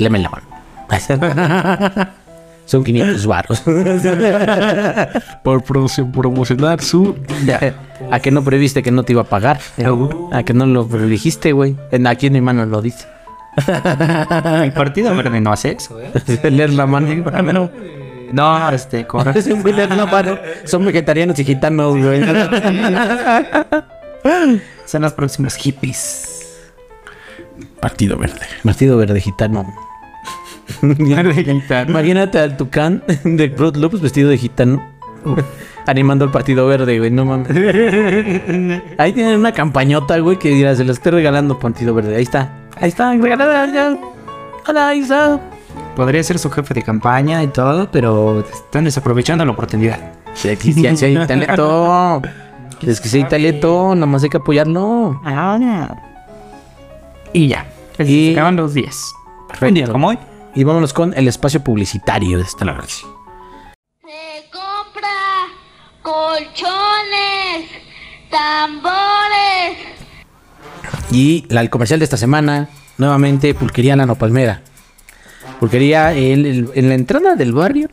[0.00, 0.46] Leme la mano.
[2.64, 3.60] Son 500 baros.
[5.42, 7.16] Por promocio- promocionar su.
[8.10, 9.60] ¿A que no previste que no te iba a pagar?
[10.32, 11.76] ¿A que no lo predijiste, güey?
[12.06, 13.06] Aquí en mi mano lo dice.
[14.62, 16.10] El partido verde no hace eso, ¿eh?
[16.50, 17.70] Leer la mano.
[18.32, 19.34] No, este, corre.
[20.06, 20.38] Mano.
[20.64, 22.22] Son vegetarianos y gitanos, güey.
[24.86, 26.46] Son los próximos hippies.
[27.80, 28.46] Partido verde.
[28.62, 29.66] Partido verde gitano.
[31.88, 34.82] Imagínate al Tucán de Fruit Loops vestido de gitano.
[35.86, 37.48] Animando el partido verde, güey, no mames.
[38.98, 42.16] Ahí tienen una campañota, güey, que dirá, se la estoy regalando partido verde.
[42.16, 42.52] Ahí está.
[42.80, 43.96] Ahí está, regalada ya.
[44.68, 45.40] Hola, está.
[45.96, 49.98] Podría ser su jefe de campaña y todo, pero están desaprovechando la oportunidad.
[50.34, 52.22] Si aquí sí, sí hay talento.
[52.82, 55.20] Es que si hay talento, nada más hay que apoyarlo.
[57.32, 57.66] Y ya.
[57.98, 59.12] Y- Y se acaban los 10.
[59.60, 60.18] Un día como hoy.
[60.54, 63.04] Y vámonos con el espacio publicitario de esta noche.
[64.02, 65.46] Se compra
[66.02, 67.70] colchones,
[68.30, 69.78] tambores.
[71.12, 74.62] Y la, el comercial de esta semana, nuevamente, Pulquería Nano Palmera.
[75.60, 77.88] Pulquería el- en la entrada del barrio,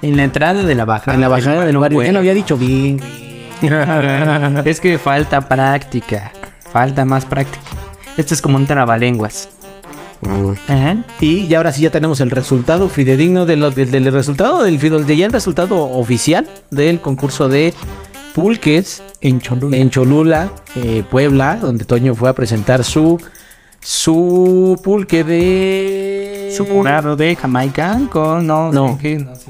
[0.00, 1.12] En la entrada de la baja.
[1.12, 2.02] en la bajada del barrio.
[2.02, 3.00] Ya lo había dicho bien.
[4.64, 6.32] es que falta práctica.
[6.72, 7.58] Falta más práctica.
[8.16, 9.48] Esto es como un trabalenguas.
[10.66, 10.96] Ajá.
[11.20, 14.78] Y ya ahora sí ya tenemos el resultado fidedigno de lo- del, del resultado del
[14.80, 17.72] fidel- de ya el resultado oficial del concurso de
[18.34, 23.20] pulques en Cholula, en Cholula eh, Puebla, donde Toño fue a presentar su
[23.80, 28.98] su pulque de Su curado de Jamaica con no, No.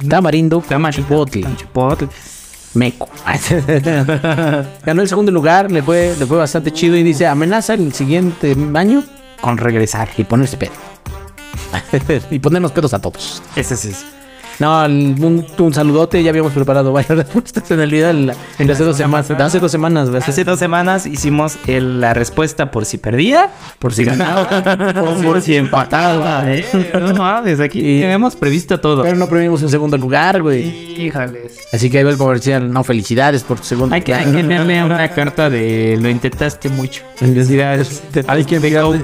[0.09, 0.91] tamarindo Tamarindo,
[1.27, 1.47] chipotle.
[1.57, 2.09] chipotle.
[2.75, 3.09] meco.
[4.85, 8.55] Ganó el segundo lugar, le fue, le fue bastante chido y dice, amenaza el siguiente
[8.75, 9.03] año
[9.41, 10.73] con regresar y ponerse pedo.
[12.31, 13.43] y ponernos pedos a todos.
[13.57, 14.18] Ese es.
[14.61, 18.69] No, un, un saludote, ya habíamos preparado varias respuestas en el video en la- en
[18.71, 19.31] hace dos semanas.
[19.31, 20.09] Hace dos semanas.
[20.09, 24.43] Hace dos semanas hicimos el- la respuesta por si perdía, por si ganaba,
[25.03, 26.43] o por si empataba.
[26.53, 26.65] ¿eh?
[27.01, 29.03] No mames, aquí Y- tenemos previsto todo.
[29.05, 30.99] Pero no premiamos en segundo lugar, güey.
[31.07, 31.59] Híjales.
[31.73, 32.73] Así que ahí va el comercial.
[32.73, 36.69] No, felicidades por tu segundo Hay que, hay que leerle una carta de lo intentaste
[36.69, 37.03] mucho.
[37.15, 38.03] Felicidades.
[38.27, 39.01] Hay que pegarle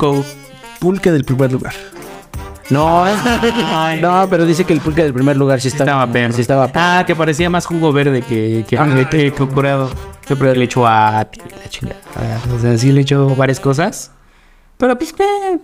[0.80, 1.74] pulque del primer lugar.
[2.70, 3.04] No,
[4.00, 6.34] no, pero dice que el pulque del primer lugar sí estaba, Estaba verde.
[6.34, 8.76] Sí estaba Ah, que parecía más jugo verde que, que,
[9.10, 9.90] que, que curado.
[10.28, 11.26] Yo que le echó a
[11.62, 12.00] la chingada.
[12.54, 14.10] O sea, sí le echó varias cosas.
[14.78, 15.58] Pero pues, eh,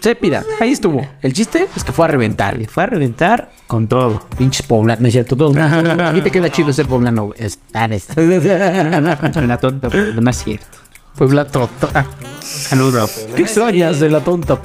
[0.00, 1.04] Se pida, ahí estuvo.
[1.20, 2.56] El chiste es que fue a reventar.
[2.56, 4.22] le fue a reventar con todo.
[4.38, 5.36] Pinches poblanos, no es cierto.
[5.36, 5.52] Todo.
[6.08, 7.32] Aquí te queda chido ser poblano.
[7.36, 10.78] Es, ah, es- tonta, pero no es cierto.
[11.16, 12.06] Puebla tonta.
[12.40, 13.26] Saludos.
[13.36, 14.58] ¿Qué extrañas de la tonta?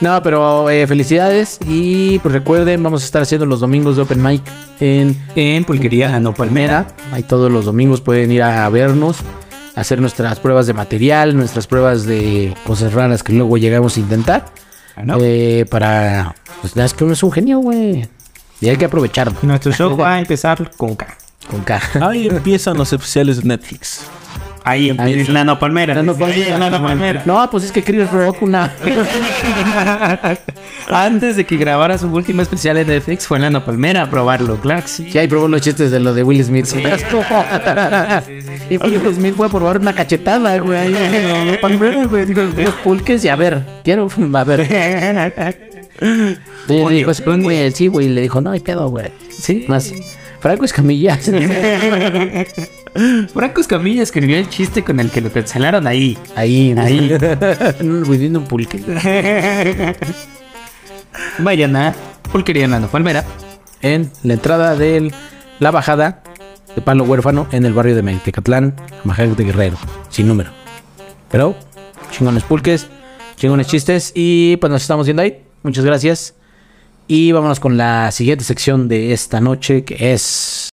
[0.00, 0.14] No.
[0.16, 1.58] No, pero eh, felicidades.
[1.66, 4.42] Y pues recuerden, vamos a estar haciendo los domingos de Open Mic
[4.80, 6.86] en En pulquería no palmera.
[7.12, 9.16] Ahí todos los domingos pueden ir a vernos,
[9.74, 14.46] hacer nuestras pruebas de material, nuestras pruebas de cosas raras que luego llegamos a intentar.
[14.94, 15.18] Ah, ¿no?
[15.20, 16.34] Eh, para.
[16.60, 18.08] Pues es que uno es un genio, güey.
[18.60, 19.38] Y hay que aprovecharlo.
[19.42, 21.06] Nuestro show va a empezar con K.
[21.50, 22.08] Con caja.
[22.08, 24.06] Ahí empiezan los especiales de Netflix.
[24.64, 25.94] Ahí, es Nano Palmera.
[25.94, 26.58] Nano Palmera.
[26.58, 27.22] Nano Palmera.
[27.24, 28.70] No, pues es que Chris Rock, una.
[30.90, 34.60] Antes de que grabara su último especial en Netflix fue en Nano Palmera a probarlo,
[34.60, 35.10] claro sí.
[35.10, 36.66] Sí, ahí probó los chistes de lo de Will Smith.
[38.70, 40.92] Y Will Smith fue a probar una cachetada, güey.
[41.62, 42.26] Palmera, güey.
[42.26, 44.60] Dijo, los pulques y a ver, quiero, a ver.
[46.68, 48.06] Y le dijo, sí, güey, sí, güey.
[48.06, 49.06] Y le dijo, no hay pedo, güey.
[49.30, 49.90] Sí, más.
[50.40, 51.16] Franco Escamilla.
[53.32, 56.16] Franco Escamilla escribió el chiste con el que lo cancelaron ahí.
[56.36, 57.10] Ahí, Ahí.
[57.80, 58.80] Viviendo un pulque.
[61.38, 61.94] Vayan a
[62.32, 63.24] Pulquería Nano Palmera.
[63.82, 65.12] En la entrada de
[65.60, 66.22] la bajada
[66.74, 68.74] de Palo Huérfano en el barrio de Metecatlán,
[69.04, 69.76] Majac de Guerrero.
[70.08, 70.50] Sin número.
[71.30, 71.54] Pero,
[72.10, 72.88] chingones pulques,
[73.36, 74.12] chingones chistes.
[74.14, 75.42] Y pues nos estamos viendo ahí.
[75.62, 76.34] Muchas gracias.
[77.08, 80.68] Y vámonos con la siguiente sección de esta noche que es.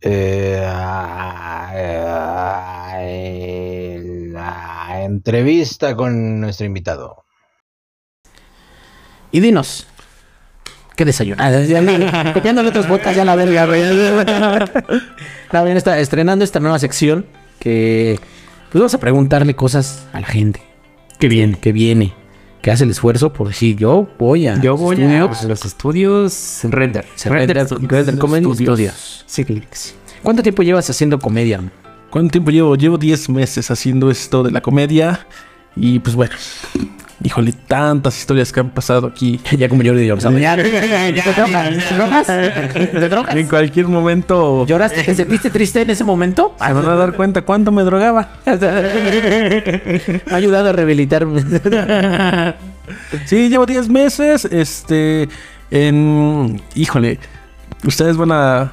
[0.00, 0.60] Eh,
[4.32, 7.24] la entrevista con nuestro invitado.
[9.30, 9.86] Y dinos.
[10.96, 11.68] ¿Qué desayunadas?
[11.68, 13.82] Ya la- Copiándole otras botas ya la verga, güey.
[15.52, 17.26] No, bien, está estrenando esta nueva sección
[17.60, 18.18] que
[18.70, 20.60] pues vamos a preguntarle cosas a la gente.
[21.20, 22.12] Que viene, que viene.
[22.64, 24.58] Que hace el esfuerzo por decir, yo voy a.
[24.58, 27.04] Yo voy estudio, a pues, los estudios Render.
[27.14, 29.22] Se render- Render Comedy Studios.
[29.26, 29.94] Sí, clics.
[30.22, 31.60] ¿Cuánto tiempo llevas haciendo comedia?
[32.08, 32.74] ¿Cuánto tiempo llevo?
[32.74, 35.26] Llevo 10 meses haciendo esto de la comedia.
[35.76, 36.32] Y pues bueno,
[37.22, 39.40] híjole, tantas historias que han pasado aquí.
[39.56, 40.24] ya como Jordi Jones.
[40.40, 40.62] Ya, ¿Te
[41.32, 41.88] drogas?
[41.88, 42.26] ¿Te drogas?
[42.26, 43.34] ¿Te drogas?
[43.36, 45.02] En cualquier momento ¿Lloraste?
[45.02, 46.54] ¿Te sentiste triste en ese momento?
[46.58, 48.28] se van a dar cuenta cuánto me drogaba.
[48.46, 51.42] Ha ayudado a rehabilitarme.
[53.26, 54.44] Sí, llevo 10 meses.
[54.44, 55.28] Este.
[55.70, 56.60] En.
[56.74, 57.18] Híjole.
[57.84, 58.72] Ustedes van a.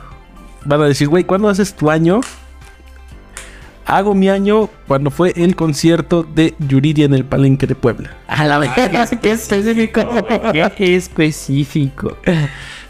[0.66, 2.22] Van a decir, güey, ¿cuándo haces tu año?
[3.86, 8.12] Hago mi año cuando fue el concierto de Yuridia en el Palenque de Puebla.
[8.28, 8.72] A la vez.
[9.22, 10.02] Qué específico.
[10.78, 12.18] Qué específico.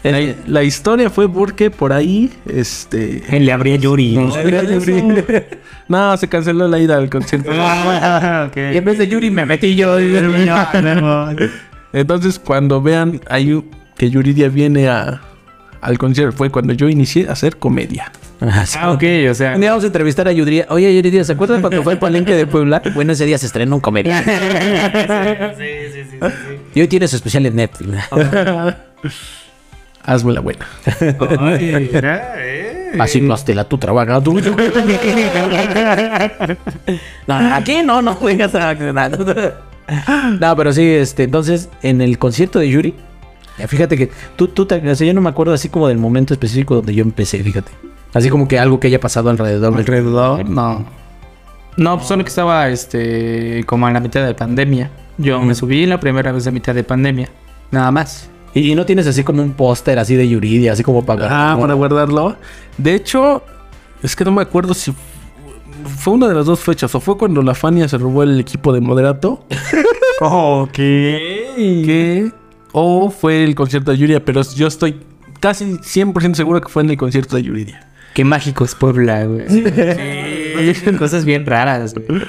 [0.02, 3.22] La, la historia fue porque por ahí, este...
[3.30, 4.18] Le abría Yuri.
[5.88, 7.50] No, se canceló la ida al concierto.
[8.56, 9.96] Y en vez de Yuri me metí yo.
[11.92, 13.62] Entonces, cuando vean ahí
[13.96, 15.20] que Yuridia viene a,
[15.80, 18.10] al concierto, fue cuando yo inicié a hacer comedia.
[18.50, 19.54] Ah, ok, o sea.
[19.54, 20.66] Un día vamos a entrevistar a Yuridia.
[20.70, 22.82] Oye, Yuridia, ¿se acuerdan cuando fue el palenque de Puebla?
[22.94, 24.22] Bueno, ese día se estrenó un comedia.
[26.74, 27.90] Y hoy tiene su especial en Netflix.
[30.04, 30.66] Hazme la buena.
[32.98, 34.20] Así no hazte la tu trabajo.
[37.26, 38.74] No, aquí no, no vengas a...
[40.40, 42.94] No, pero sí, este, entonces, en el concierto de Yuri,
[43.58, 45.98] eh, fíjate que tú, tú te, o sea, yo no me acuerdo así como del
[45.98, 47.70] momento específico donde yo empecé, fíjate.
[48.14, 49.74] Así como que algo que haya pasado alrededor.
[49.76, 50.84] Alrededor, no.
[51.76, 54.90] No, pues solo que estaba este como en la mitad de pandemia.
[55.18, 57.28] Yo me subí la primera vez a mitad de pandemia.
[57.70, 58.28] Nada más.
[58.54, 61.52] Y, y no tienes así como un póster así de Yuridia, así como para...
[61.52, 62.36] Ah, para guardarlo.
[62.76, 63.42] De hecho,
[64.02, 64.98] es que no me acuerdo si fu-
[65.98, 66.94] fue una de las dos fechas.
[66.94, 69.44] O fue cuando la Fania se robó el equipo de moderato.
[70.24, 70.72] Ok.
[70.74, 72.30] que,
[72.72, 74.24] o fue el concierto de Yuridia.
[74.24, 75.00] Pero yo estoy
[75.40, 77.88] casi 100% seguro que fue en el concierto de Yuridia.
[78.14, 79.48] Qué mágico es Puebla, güey.
[79.48, 79.64] Sí.
[80.98, 82.22] Cosas bien raras, güey.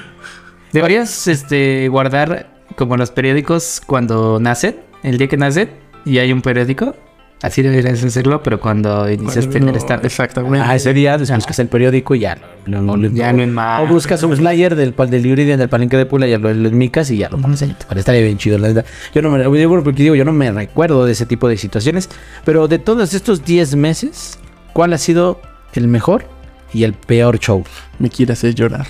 [0.71, 4.77] Deberías este guardar como los periódicos cuando nacen.
[5.03, 5.67] el día que naces
[6.05, 6.95] y hay un periódico.
[7.41, 10.05] Así deberías hacerlo, pero cuando iniciaste en el stand.
[10.05, 10.65] Exactamente.
[10.65, 13.81] Ah, ese día buscas el periódico y ya lo, lo- lo- Ya no es más.
[13.83, 16.69] O buscas un flyer del, pal- del Uridian, del palenque de Pula, ya lo, lo
[16.69, 17.75] enmicas y ya lo pones ahí.
[17.97, 18.85] Estaría bien chido, la neta.
[19.13, 22.09] Yo no me, yo, porque digo, yo no me recuerdo de ese tipo de situaciones.
[22.45, 24.39] Pero de todos estos 10 meses,
[24.71, 25.41] ¿cuál ha sido
[25.73, 26.25] el mejor
[26.73, 27.63] y el peor show?
[27.99, 28.87] Me quiere hacer llorar.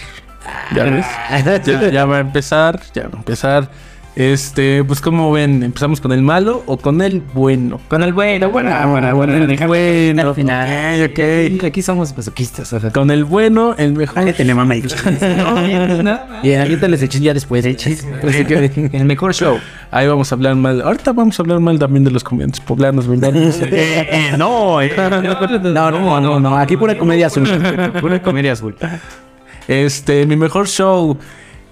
[0.76, 1.06] ¿Ya ves?
[1.66, 3.70] Ya, ya va a empezar, ya va a empezar.
[4.16, 7.82] Este, pues como ven, ¿empezamos con el malo o con el bueno?
[7.88, 9.68] Con el bueno, bueno, bueno, bueno, déjame
[10.14, 11.04] Bueno, al final.
[11.10, 11.20] ok,
[11.58, 11.64] ok.
[11.64, 12.72] Aquí somos masoquistas.
[12.74, 14.32] O sea, Con el bueno, el mejor.
[14.34, 14.76] tenemos mamá.
[16.44, 17.66] Y ahorita les eché ya después.
[17.66, 19.58] El mejor show.
[19.90, 20.82] Ahí vamos a hablar mal.
[20.82, 23.34] Ahorita vamos a hablar mal también de los comediantes poblanos, ¿verdad?
[24.38, 26.58] no, No, no, no, no.
[26.58, 27.48] Aquí pura comedia azul.
[28.00, 28.76] Pura comedia azul.
[29.68, 31.18] Este, mi mejor show.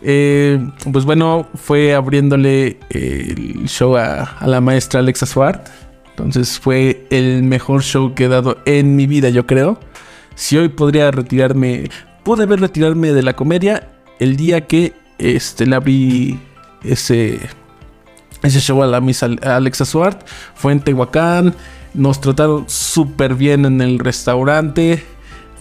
[0.01, 0.59] Eh,
[0.91, 5.67] pues bueno, fue abriéndole eh, el show a, la maestra Alexa Swart.
[6.09, 9.79] Entonces fue el mejor show que he dado en mi vida, yo creo.
[10.35, 11.89] Si hoy podría retirarme,
[12.23, 16.39] pude haber retirarme de la comedia el día que este, le abrí
[16.83, 17.39] ese,
[18.43, 20.27] ese show a la Miss Al- Alexa Swart.
[20.55, 21.55] Fue en Tehuacán.
[21.93, 25.03] Nos trataron súper bien en el restaurante.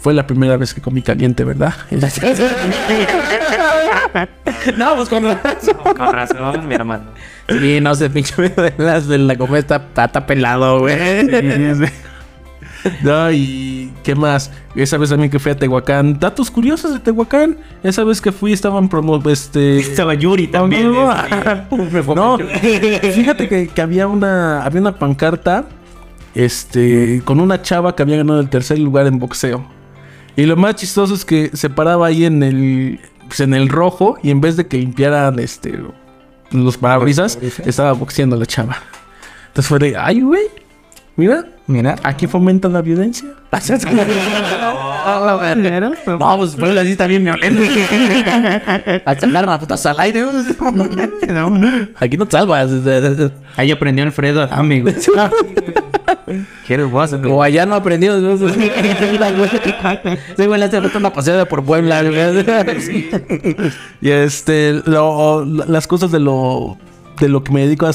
[0.01, 1.75] Fue la primera vez que comí caliente, ¿verdad?
[4.77, 5.77] No, pues con razón.
[5.97, 7.05] Con razón, mi hermano.
[7.49, 10.97] Sí, no sé, pinche de las de la comedia está, está, está pelado, güey.
[13.03, 14.51] No, y qué más.
[14.75, 16.19] Esa vez también que fui a Tehuacán.
[16.19, 17.59] Datos curiosos de Tehuacán.
[17.83, 19.79] Esa vez que fui estaban promo este.
[19.79, 20.93] Estaba Yuri también.
[20.93, 25.65] No, no, fíjate que, que había una había una pancarta
[26.35, 29.80] este con una chava que había ganado el tercer lugar en boxeo.
[30.41, 32.99] Y lo más chistoso es que se paraba ahí en el
[33.29, 35.79] pues, en el rojo y en vez de que limpiaran este
[36.51, 38.79] los parabrisas, estaba boxeando la chava.
[39.49, 40.45] Entonces fue de, "Ay, güey.
[41.17, 41.97] Mira, Mira.
[42.03, 43.29] aquí fomentan la violencia."
[46.07, 47.63] No, pues ponle así también violento.
[49.05, 50.25] A sacar las putas al aire.
[51.97, 52.71] Aquí no te salvas.
[53.57, 54.95] Ahí aprendió Alfredo Adame, güey.
[56.67, 57.31] Qué hermoso, güey.
[57.33, 57.83] O allá no.
[60.37, 62.03] Sí, güey, le hace falta una paseada por Puebla.
[64.01, 66.77] Y este, lo- las cosas de lo,
[67.21, 67.93] de lo que me dedico a,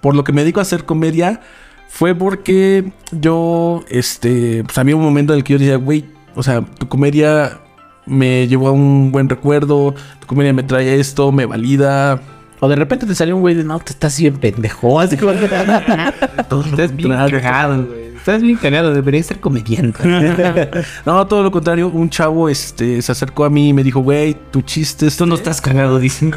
[0.00, 1.40] por lo que me dedico a hacer comedia,
[1.88, 6.42] fue porque yo, este, pues había un momento en el que yo decía, güey, o
[6.42, 7.58] sea, tu comedia
[8.06, 12.20] me llevó a un buen recuerdo, tu comedia me trae esto, me valida.
[12.60, 15.00] O de repente te salió un güey de no, te estás bien pendejo.
[15.00, 18.08] Así como Estás bien cagado, güey.
[18.16, 18.92] Estás bien cagado.
[18.92, 20.02] Deberías ser comediante.
[21.06, 24.36] No, todo lo contrario, un chavo, este, se acercó a mí y me dijo, güey,
[24.50, 25.18] tu chiste este...
[25.18, 26.34] Tú no estás cagado, dicen.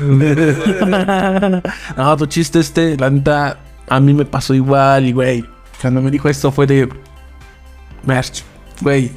[1.98, 5.46] No, tu chiste este, la neta, a mí me pasó igual y, güey,
[5.82, 6.90] cuando me dijo esto fue de...
[8.06, 8.44] Merch,
[8.82, 9.12] güey,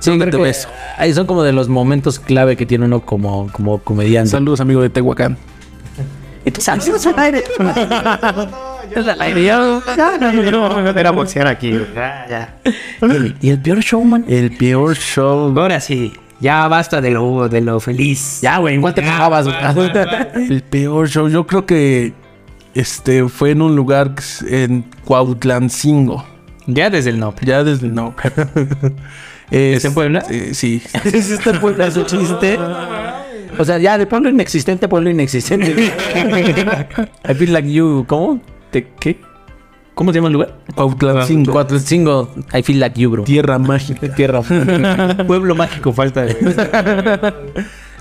[0.00, 0.52] Sí, ¿Dónde creo que
[0.96, 4.30] ahí son como de los momentos clave que tiene uno como, como comediante.
[4.30, 5.36] saludos amigo de Tehuacán.
[6.44, 7.44] Y tú sabes, al aire.
[8.94, 9.44] Es al aire.
[9.44, 9.82] ya.
[10.96, 11.78] Era boxear aquí.
[13.40, 14.24] Y el peor showman.
[14.28, 15.58] El peor show.
[15.58, 16.12] Ahora sí.
[16.40, 18.40] Ya basta de lo, de lo feliz.
[18.42, 19.46] Ya, güey, igual te pagabas.
[20.36, 22.12] El peor show, yo creo que
[22.74, 26.24] este fue en un lugar es en Cuautlancingo.
[26.66, 27.34] Ya desde el no.
[27.42, 28.14] Ya desde no.
[29.50, 30.24] ¿Es en Puebla?
[30.52, 30.82] sí.
[31.04, 32.58] ¿Hiciste Puebla su chiste?
[33.58, 35.72] O sea, ya de pueblo inexistente a pueblo inexistente.
[37.28, 38.04] I feel like you.
[38.06, 38.40] ¿Cómo?
[38.70, 39.20] ¿Te, ¿Qué?
[39.94, 40.58] ¿Cómo se llama el lugar?
[40.76, 41.52] Cuautlancingo.
[41.52, 43.24] Cuatro I feel like you, bro.
[43.24, 44.14] Tierra mágica.
[44.14, 44.42] Tierra.
[45.26, 46.24] Pueblo mágico falta.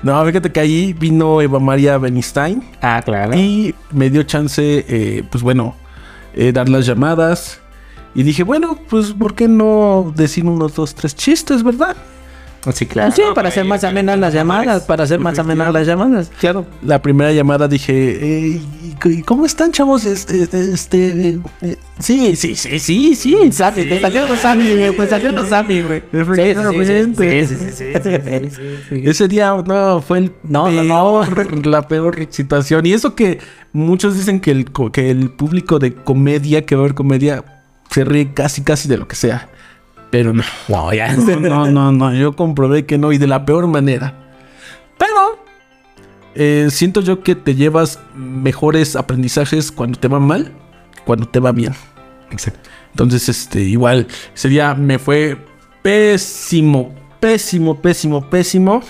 [0.03, 3.35] No, fíjate que ahí vino Eva María Benistein ah, claro.
[3.35, 5.75] y me dio chance, eh, pues bueno,
[6.35, 7.59] eh, dar las llamadas.
[8.13, 11.95] Y dije, bueno, pues ¿por qué no decir unos dos, tres chistes, verdad?
[12.73, 13.11] Sí, claro.
[13.15, 14.83] Sí, para hacer más amenas las llamadas.
[14.83, 16.31] Para hacer más amenas las llamadas.
[16.39, 16.65] Claro.
[16.83, 20.05] La primera llamada dije, eh, ¿y- y ¿cómo están, chavos?
[20.05, 23.51] Este, este, eh, eh, sí, sí, sí, sí, sí.
[23.51, 24.91] Sammy, te salió los Sammy, güey.
[24.95, 26.01] Pues salió Sammy, güey.
[26.11, 26.23] Sí, sí,
[26.75, 29.01] sí, sí, sí, sí, sí.
[29.05, 31.21] Ese día, no, fue el No, no, no.
[31.35, 32.85] peor- la peor situación.
[32.85, 33.39] Y eso que
[33.73, 37.43] muchos dicen que el, que el público de comedia, que va a ver comedia,
[37.89, 39.49] se ríe casi, casi de lo que sea.
[40.09, 40.43] Pero no.
[40.67, 41.15] No, ya.
[41.39, 42.13] No, no, no.
[42.13, 44.13] Yo comprobé que no y de la peor manera.
[44.97, 45.39] Pero
[46.35, 50.51] eh, siento yo que te llevas mejores aprendizajes cuando te va mal,
[51.05, 51.73] cuando te va bien.
[52.31, 52.69] Exacto.
[52.91, 55.37] Entonces, este, igual, ese día me fue
[55.81, 58.81] pésimo, pésimo, pésimo, pésimo.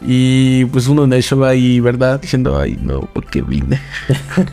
[0.00, 2.20] Y pues uno en el show ahí, ¿verdad?
[2.20, 3.80] Diciendo, ay, no, ¿por qué vine?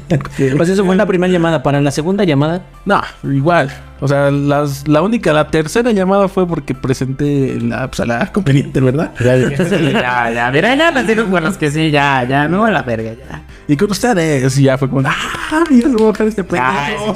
[0.57, 1.64] Pues eso fue la primera llamada.
[1.64, 3.72] Para la segunda llamada, No, igual.
[4.02, 8.26] O sea, las, la única, la tercera llamada fue porque presenté la, pues, a la
[8.32, 9.12] conveniente, ¿verdad?
[9.20, 12.74] ya, ya, mira, ya, me digo con los que sí, ya, ya, me voy a
[12.74, 13.43] la verga, ya.
[13.68, 17.14] Y con ustedes, y ya fue como, ah, mira, va a bajar este pendejo.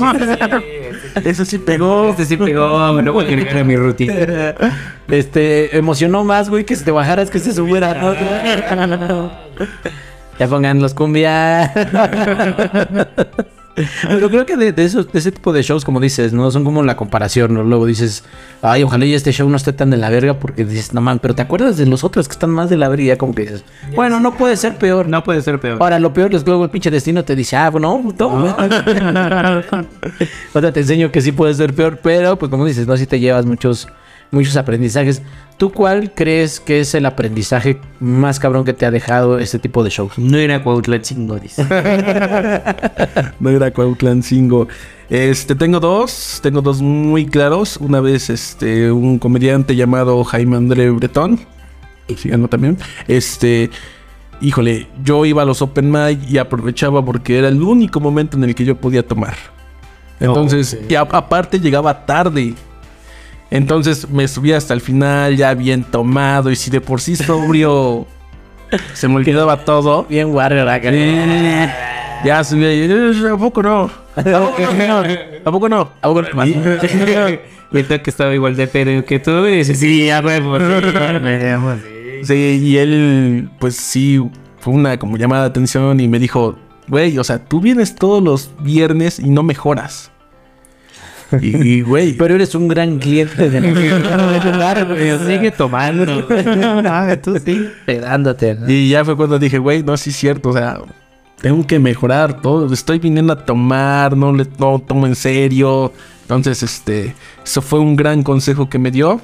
[1.23, 2.09] Eso sí pegó.
[2.09, 4.13] Este sí pegó, me lo voy a agregar a mi rutina.
[5.07, 7.93] este, emocionó más, güey, que si te bajaras, que se subiera.
[7.93, 9.31] ¿no?
[10.39, 11.71] ya pongan los cumbia.
[13.75, 16.63] Pero creo que de, de esos, de ese tipo de shows, como dices, no son
[16.63, 17.63] como la comparación, ¿no?
[17.63, 18.23] Luego dices,
[18.61, 21.19] ay, ojalá y este show no esté tan de la verga, porque dices, no man,
[21.19, 23.63] pero te acuerdas de los otros que están más de la verga, como que dices,
[23.95, 25.07] bueno, no puede ser peor.
[25.07, 25.77] No puede ser peor.
[25.81, 28.29] Ahora, lo peor es que luego el pinche destino te dice, ah, bueno, puto.
[30.53, 33.19] Ahora te enseño que sí puede ser peor, pero pues como dices, no, si te
[33.19, 33.87] llevas muchos,
[34.31, 35.21] muchos aprendizajes.
[35.57, 39.83] ¿Tú cuál crees que es el aprendizaje más cabrón que te ha dejado este tipo
[39.83, 40.17] de shows?
[40.17, 41.63] No era Cuautlatcingo, dice.
[43.39, 44.67] No era Cuautlancingo.
[45.09, 47.77] Este, tengo dos, tengo dos muy claros.
[47.77, 51.39] Una vez, este, un comediante llamado Jaime André Bretón.
[52.17, 52.77] Síganlo también.
[53.07, 53.69] Este,
[54.41, 58.43] híjole, yo iba a los open mic y aprovechaba porque era el único momento en
[58.45, 59.35] el que yo podía tomar.
[60.19, 62.55] Entonces, y a- aparte llegaba tarde.
[63.53, 68.07] Entonces me subía hasta el final ya bien tomado y si de por sí sobrio
[68.95, 70.05] se me olvidaba todo.
[70.09, 70.89] Bien warrior acá.
[72.25, 73.91] Ya subía y "Eh, ¿a poco no?
[74.15, 74.23] ¿A
[75.51, 75.81] poco no?
[76.01, 76.31] ¿A poco no?
[77.71, 79.61] Ahorita que estaba igual de pedo que tú, y
[80.25, 80.57] huevo.
[82.23, 84.19] Sí, y él, pues sí,
[84.57, 86.55] fue una como llamada de atención y me dijo,
[86.87, 90.12] güey, o sea, tú vienes todos los viernes y no mejoras.
[91.41, 93.73] Y, y, güey, Pero eres un gran cliente del
[94.51, 95.17] lugar, güey.
[95.19, 96.03] Sigue tomando.
[96.53, 97.69] No, tú sí.
[97.85, 98.55] Pedándote.
[98.55, 98.69] ¿no?
[98.69, 100.79] y ya fue cuando dije, güey, no, sí es cierto, o sea,
[101.41, 102.71] tengo que mejorar todo.
[102.73, 105.91] Estoy viniendo a tomar, no le no tomo en serio.
[106.21, 109.19] Entonces, este, eso fue un gran consejo que me dio.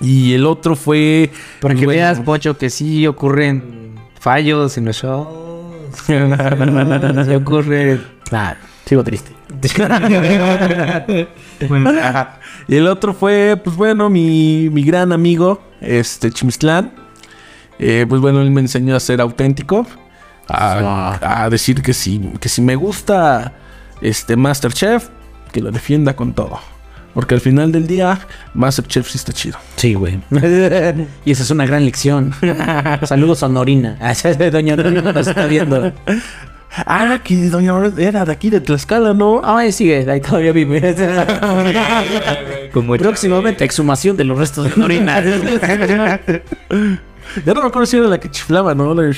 [0.00, 1.30] Y el otro fue...
[1.60, 5.28] Para que bueno, veas, Pocho, que sí ocurren fallos en los shows.
[6.06, 6.14] Sí
[7.34, 8.02] ocurren.
[8.24, 9.31] Claro, sigo triste.
[11.68, 12.40] Bueno, ajá.
[12.66, 16.92] Y el otro fue, pues bueno, mi, mi gran amigo, este Chimslán.
[17.78, 19.86] Eh, pues bueno, él me enseñó a ser auténtico.
[20.48, 23.52] A, a decir que si, que si me gusta
[24.00, 25.08] este Masterchef,
[25.52, 26.58] que lo defienda con todo.
[27.14, 28.20] Porque al final del día,
[28.54, 29.58] Masterchef sí está chido.
[29.76, 30.20] Sí, güey.
[31.24, 32.32] y esa es una gran lección.
[33.02, 33.98] Saludos a Norina.
[34.00, 34.14] Ah,
[34.50, 35.92] Doña Norina nos está viendo.
[36.74, 39.42] Ah, que Doña Aurora era de aquí de Tlaxcala, ¿no?
[39.44, 40.94] Ay, sigue, ahí todavía vive.
[42.72, 45.22] Como Próximamente, exhumación de los restos de Norina.
[47.46, 48.94] Ya no me acuerdo si era la que chiflaba, ¿no?
[48.94, 49.14] La de-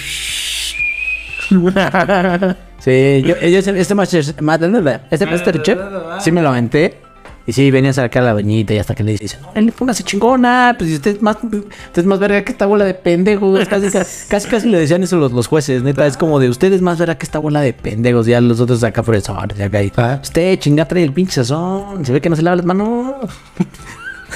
[2.78, 5.78] Sí, yo, yo ese, este Master, este Masterchef,
[6.20, 6.98] sí me lo aventé.
[7.46, 10.02] Y sí, venía a sacar la bañita y hasta que le dice, no, él póngase
[10.02, 11.66] chingona, pues usted es más, usted
[12.02, 13.68] es más verga que esta bola de pendejos.
[14.30, 16.98] Casi, casi, le decían eso los, los jueces, neta, es como de usted es más
[16.98, 18.24] verga que esta bola de pendejos.
[18.26, 19.92] Ya los otros acá fresones, acá ahí.
[20.22, 23.14] Usted chinga trae el pinche sazón, se ve que no se lava las manos.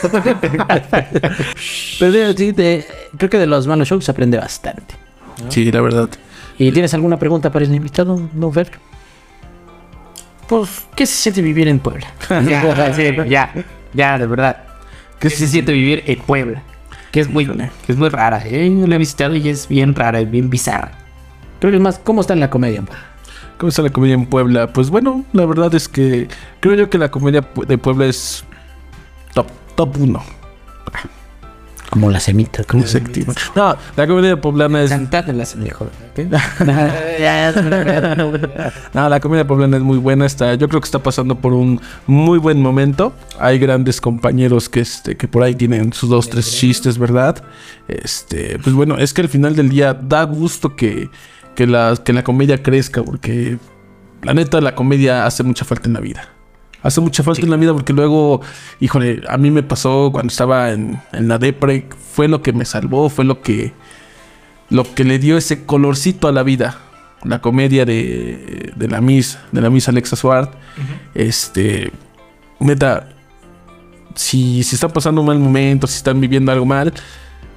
[1.99, 2.85] Pero sí, de-
[3.17, 4.95] creo que de los malos shows se aprende bastante.
[5.49, 6.09] Sí, la verdad.
[6.59, 8.71] ¿Y tienes alguna pregunta para el invitado, no ver?
[10.49, 12.07] Pues, ¿qué se siente vivir en Puebla?
[12.49, 13.53] Ya, sí, ya,
[13.93, 14.65] ya, de verdad.
[15.19, 16.63] ¿Qué se siente vivir en Puebla?
[17.13, 18.43] Que es muy, que es muy rara.
[18.45, 18.75] ¿eh?
[18.81, 20.93] Yo la he visitado y es bien rara, es bien bizarra.
[21.61, 22.83] Creo que es más, ¿cómo está en la comedia?
[23.59, 24.73] ¿Cómo está la comedia en Puebla?
[24.73, 26.29] Pues bueno, la verdad es que
[26.61, 28.45] creo yo que la comedia de Puebla es
[29.35, 30.23] top, top uno.
[31.91, 32.65] Como la semita.
[32.65, 33.33] Como Efectivo.
[33.57, 34.91] No, la comedia poblana es.
[34.91, 35.91] Cantar las mejor.
[38.93, 40.27] No, la comedia poblana es muy buena.
[40.27, 43.13] Está, yo creo que está pasando por un muy buen momento.
[43.39, 47.43] Hay grandes compañeros que, este, que por ahí tienen sus dos, tres chistes, ¿verdad?
[47.89, 51.09] Este, pues bueno, es que al final del día da gusto que,
[51.55, 53.59] que, la, que la comedia crezca, porque
[54.23, 56.29] la neta, la comedia hace mucha falta en la vida.
[56.83, 58.41] Hace mucha falta en la vida porque luego,
[58.81, 62.65] híjole, a mí me pasó cuando estaba en, en la depre, fue lo que me
[62.65, 63.73] salvó, fue lo que,
[64.71, 66.79] lo que le dio ese colorcito a la vida.
[67.25, 70.53] La comedia de, de la Miss, de la Miss Alexa Swart.
[71.15, 71.91] Este,
[72.61, 73.09] neta,
[74.15, 76.93] si, si están pasando un mal momento, si están viviendo algo mal,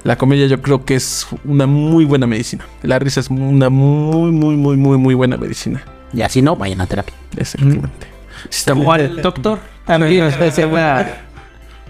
[0.02, 2.64] la comedia yo creo que es una muy buena medicina.
[2.82, 5.84] La risa es una muy, muy, muy, muy, muy buena medicina.
[6.12, 7.14] Y así no, vayan a terapia.
[7.36, 8.11] Exactamente.
[8.50, 9.58] Está O al doctor.
[9.86, 11.06] A mí va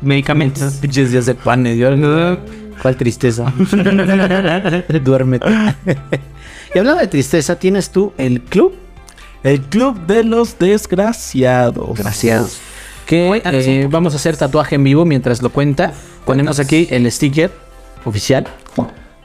[0.00, 0.74] medicamentos.
[0.74, 1.78] Pinches días de panes.
[1.78, 1.90] Yo...
[2.80, 3.53] ¿Cuál tristeza?
[5.05, 5.46] Duérmete.
[6.74, 8.74] y hablando de tristeza, ¿tienes tú el club?
[9.42, 11.98] El Club de los Desgraciados.
[11.98, 12.61] Gracias.
[13.07, 15.92] Que eh, vamos a hacer tatuaje en vivo mientras lo cuenta.
[16.24, 17.50] Ponemos aquí el sticker
[18.05, 18.46] oficial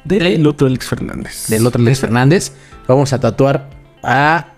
[0.03, 1.47] Del otro Alex Fernández.
[1.47, 2.51] del otro Luis Fernández.
[2.88, 3.69] Vamos a tatuar
[4.03, 4.53] a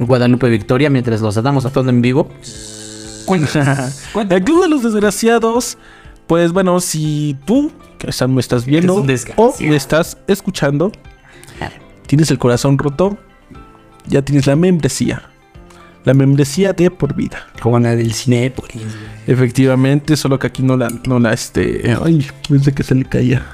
[0.00, 2.28] Guadalupe Victoria mientras los tratamos a todo en vivo.
[3.28, 5.78] El Club de los Desgraciados.
[6.26, 9.50] Pues bueno, si tú que estás- me estás viendo desgraciado.
[9.50, 10.90] o me estás escuchando,
[12.06, 13.18] tienes el corazón roto,
[14.06, 15.22] ya tienes la membresía.
[16.04, 17.46] La membresía de por vida.
[17.60, 18.54] Como la del cine.
[19.26, 21.94] Efectivamente, solo que aquí no la, no la, este.
[22.02, 23.44] Ay, pensé que se le caía.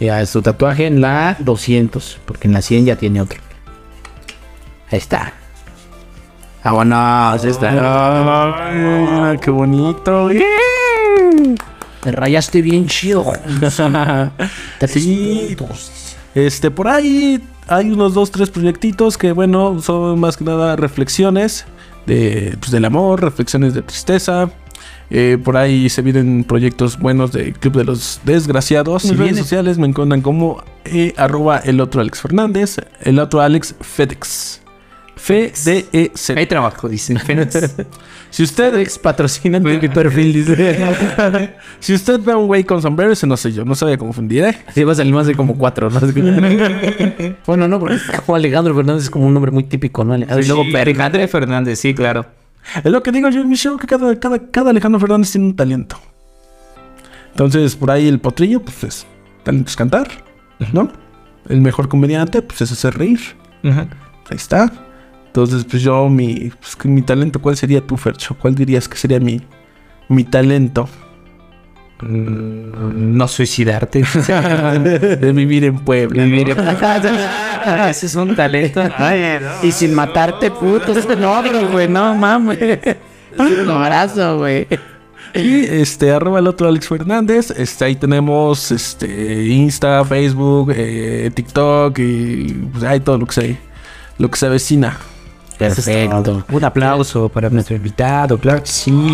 [0.00, 3.40] Ya es su tatuaje en la 200, porque en la 100 ya tiene otro.
[4.92, 5.32] Ahí está.
[6.62, 7.72] Vámonos, está.
[7.74, 10.28] Ah, qué bonito.
[12.04, 13.24] Me rayaste bien chido.
[14.86, 15.56] Sí.
[16.34, 21.64] Este, por ahí hay unos dos, tres proyectitos que, bueno, son más que nada reflexiones
[22.06, 24.50] de, pues, del amor, reflexiones de tristeza.
[25.10, 29.04] Eh, por ahí se vienen proyectos buenos de Club de los Desgraciados.
[29.04, 33.74] En redes sociales me encuentran como eh, arroba el otro Alex Fernández, el otro Alex
[33.80, 34.61] FedEx.
[35.22, 36.38] F-D-E-Z.
[36.38, 37.18] Hay trabajo, dicen.
[37.18, 37.56] Fénix.
[38.32, 41.54] Si usted, Ex patrocina mi perfil, dice.
[41.80, 43.96] si usted ve a un güey con sombrero, ese no soy yo, no se vaya
[43.96, 44.58] a confundir, ¿eh?
[44.74, 46.00] Sí, va a salir más de como cuatro, ¿no?
[47.46, 50.14] bueno, no, porque Alejandro Fernández es como un nombre muy típico, ¿no?
[50.14, 50.78] Alejandro, y luego.
[50.78, 52.24] Alejandro Fernández, sí, claro.
[52.82, 55.48] Es lo que digo yo en mi show, que cada, cada, cada Alejandro Fernández tiene
[55.48, 56.00] un talento.
[57.32, 59.06] Entonces, por ahí el potrillo, pues es
[59.44, 60.08] talento es cantar,
[60.72, 60.90] ¿no?
[61.50, 63.20] El mejor comediante, pues es hacer reír.
[63.62, 64.72] Ahí está.
[65.32, 68.36] Entonces, pues yo, mi, pues, mi talento, ¿cuál sería tu, Fercho?
[68.38, 69.40] ¿Cuál dirías que sería mi,
[70.10, 70.86] mi talento?
[72.02, 74.02] No suicidarte.
[74.28, 76.22] de vivir en Puebla.
[77.88, 78.82] Ese es un talento.
[79.62, 80.92] Y sin matarte, puto.
[80.92, 81.88] Ogro, güey.
[81.88, 82.58] No mames.
[82.60, 82.98] Es
[83.38, 84.66] un abrazo, güey.
[85.32, 87.50] Y este, arroba el otro Alex Fernández.
[87.56, 93.58] Este, ahí tenemos este, Insta, Facebook, eh, TikTok y pues, hay todo lo que se,
[94.18, 94.98] lo que se avecina.
[95.58, 96.44] Perfecto.
[96.50, 99.12] Un aplauso para nuestro invitado, claro que sí.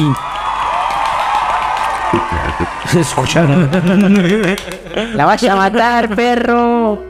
[5.15, 7.03] La vas a matar, perro.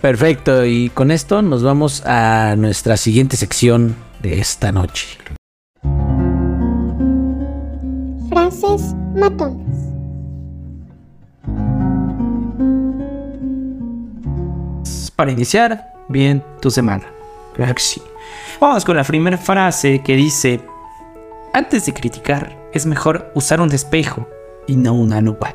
[0.00, 0.64] Perfecto.
[0.64, 5.18] Y con esto nos vamos a nuestra siguiente sección de esta noche.
[8.28, 9.60] Frases matonas.
[15.16, 17.13] Para iniciar bien tu semana.
[17.54, 18.02] Claro que sí.
[18.60, 20.60] Vamos con la primera frase que dice:
[21.52, 24.28] Antes de criticar, es mejor usar un espejo
[24.66, 25.54] y no una lupa.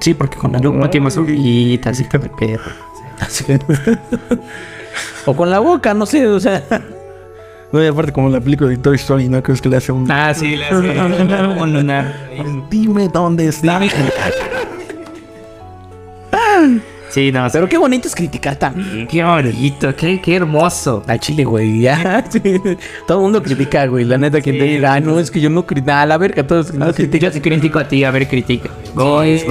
[0.00, 2.70] Sí, porque con la lupa tiene más hojitas y todo el perro.
[5.26, 6.62] O con la boca, no sé, o sea.
[7.72, 9.42] No, y aparte como la película de Toy Story, ¿no?
[9.42, 10.08] Crees que le hace un...
[10.10, 12.14] Ah, sí, le hace un lunar.
[12.70, 13.80] Dime dónde está.
[17.16, 19.06] Sí, no, Pero qué bonito es criticar también.
[19.06, 21.02] qué bonito, qué, qué hermoso.
[21.06, 22.22] A Chile, güey, ya.
[22.30, 22.40] Sí.
[23.06, 24.04] Todo el mundo critica, güey.
[24.04, 25.92] La neta, quien te diga, ah, no, es que yo no critico.
[25.92, 27.32] a la verga, todos no Yo critican.
[27.32, 28.68] sí critico a ti, a ver, critica.
[28.94, 29.42] Güey,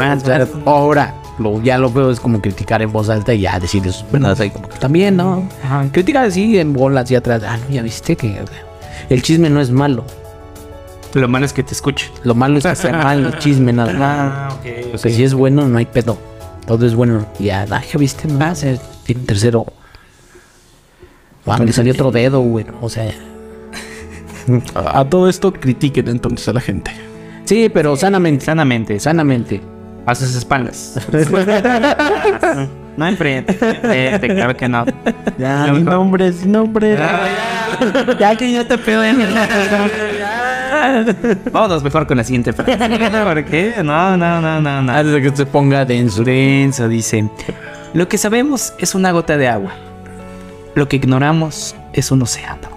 [0.63, 4.05] ahora, lo, ya lo veo es como criticar en voz alta y ya decir sus
[4.11, 5.49] verdades ahí como que también, ¿no?
[5.63, 5.87] Ajá.
[5.91, 7.41] Criticar así en bolas y atrás.
[7.47, 8.41] Ah, no, ya viste que
[9.09, 10.05] el chisme no es malo.
[11.15, 12.11] Lo malo es que te escucho.
[12.23, 14.53] Lo malo es que sea mal el chisme, nada más.
[14.53, 16.34] ok, O sea, si es bueno, no hay pedo.
[16.67, 17.25] Todo es bueno.
[17.39, 19.65] Y ya, ah, ya viste más, eh, tiene un tercero.
[21.45, 22.65] Ah, le salió otro dedo, güey.
[22.81, 23.11] O sea,
[24.75, 26.91] A, a todo esto critiquen entonces a la gente.
[27.45, 29.61] sí, pero sanamente, Sanamente, sanamente.
[30.05, 30.99] a sus espaldas.
[32.97, 34.85] no enfrente, enfrente, claro que no.
[35.37, 36.97] Ya, sin nombre, sin nombre.
[38.19, 39.03] Ya que yo te pedo
[41.51, 42.77] Vámonos mejor con la siguiente frase.
[43.23, 43.73] ¿Por qué?
[43.83, 44.91] No, no, no, no, no.
[44.91, 46.23] Antes de que se ponga denso.
[46.23, 47.29] Denso, dice.
[47.93, 49.73] Lo que sabemos es una gota de agua.
[50.75, 52.75] Lo que ignoramos es un océano.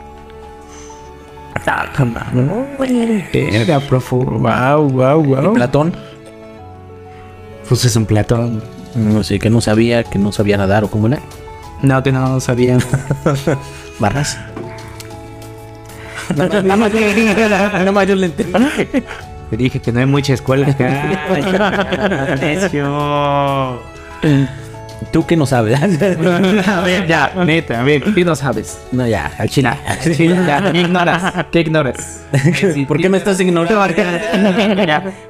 [3.33, 4.39] Verga, profundo.
[4.39, 5.55] Wow, wow, wow.
[5.55, 5.93] Platón.
[7.69, 8.63] Pues es un platón.
[8.95, 11.21] No sé, que no sabía, que no sabía nadar o cómo era.
[11.83, 12.79] No, que no sabía.
[13.99, 14.39] Barras.
[16.37, 18.53] Nada más, nada yo le entendí.
[19.51, 21.27] Te dije que no hay mucha escuela acá.
[25.13, 25.81] ¿Tú qué no sabes?
[26.69, 28.79] A ver, ya, neta, a ver, ¿qué no sabes?
[28.93, 29.71] no, ya, al chile.
[30.47, 31.47] Ya, ¿qué ignoras?
[31.51, 32.21] ¿Qué ignoras?
[32.89, 33.81] ¿Por qué me estás ignorando?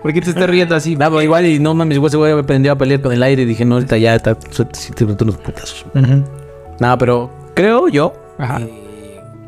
[0.02, 0.96] ¿Por qué te estás riendo así?
[0.96, 3.44] Pero igual y no mames, güey, ese güey aprendió a pelear con el aire y
[3.44, 4.36] dije, no, ahorita ya está,
[4.72, 5.84] si te unos putazos.
[6.80, 8.60] No, pero creo yo Ajá.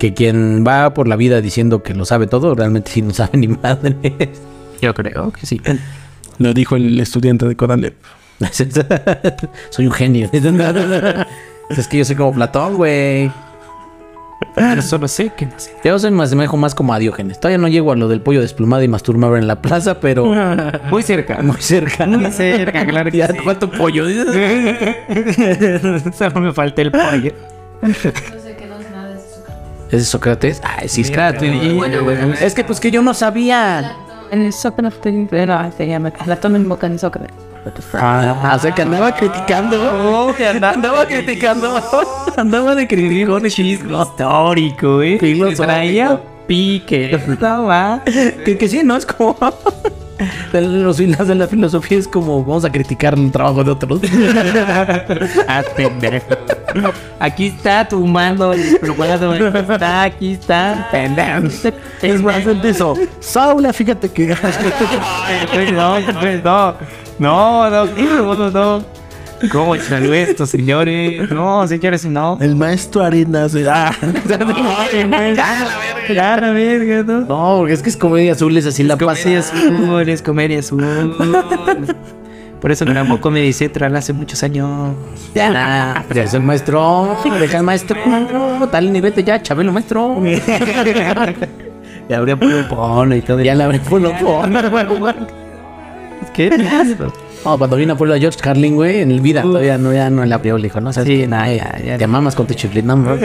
[0.01, 3.33] Que quien va por la vida diciendo que lo sabe todo, realmente sí no sabe
[3.39, 3.95] ni madre.
[4.81, 5.61] Yo creo que sí.
[6.39, 7.95] Lo dijo el estudiante de Codalep.
[9.71, 10.31] Soy un genio.
[11.71, 13.31] es que yo soy como Platón, güey.
[14.55, 15.75] Pero solo sé que no sé.
[15.85, 17.39] Yo soy más, me dejo más como a Diógenes.
[17.39, 20.25] Todavía no llego a lo del pollo desplumado y masturbado en la plaza, pero
[20.91, 21.43] Muy cerca.
[21.43, 22.07] muy cerca.
[22.07, 23.37] Muy cerca, claro que Ya, sí.
[23.45, 24.07] ¿Cuánto pollo?
[26.17, 27.33] Solo me falta el pollo.
[29.91, 30.61] ¿Es Sócrates?
[30.65, 32.43] Ay, sí, Sócrates.
[32.43, 33.97] Es que pues que yo no sabía.
[34.31, 37.35] En el Sócrates, no, se llama Platón en boca en Sócrates.
[37.95, 39.77] Ah, o sea que andaba criticando.
[40.63, 41.83] andaba criticando.
[42.37, 45.19] andaba de criticón Histórico, eh.
[45.19, 45.63] Filosófico.
[45.65, 47.21] Traía pique.
[47.41, 48.03] No va.
[48.45, 48.97] Que, que sí, ¿no?
[48.97, 49.37] Es como.
[50.53, 54.01] la filosofía es como vamos a criticar el trabajo de otros.
[55.49, 56.27] Ah, pendejo.
[57.19, 59.35] Aquí está tu mando desplumado.
[59.35, 60.89] Está, aquí está.
[60.91, 61.49] Pendejo.
[62.03, 62.95] es más de eso.
[63.21, 64.37] Saula, fíjate que.
[65.73, 66.11] No, no,
[67.19, 69.00] no, no, no, no, no.
[69.51, 71.31] ¿Cómo salió esto, señores?
[71.31, 72.39] No, señores, no.
[72.41, 73.57] El maestro Arenas.
[73.69, 73.93] Ah,
[76.09, 77.21] Ya, la verga, ¿no?
[77.21, 79.57] No, porque es que es comedia azul, es así la Comedia pasa.
[79.57, 81.15] azul, es comedia azul.
[82.61, 84.95] Por eso grabó Comedy Central hace muchos años.
[85.35, 87.17] Ya, ya es el maestro.
[87.39, 87.97] Deja el maestro.
[88.71, 90.21] Dale ni vete ya, Chabelo, maestro.
[92.09, 93.41] Le habría pulpón y todo.
[93.41, 94.53] Ya le habría pulpón.
[96.35, 96.51] ¿Qué?
[97.45, 100.25] No, cuando vino a Puebla George Carlin, güey, en el vida todavía no, ya no
[100.25, 101.99] le abrió, le dijo, no, ¿sabes Sí, nada, ya, ya.
[101.99, 102.97] Te mamas con tu chiflín, no.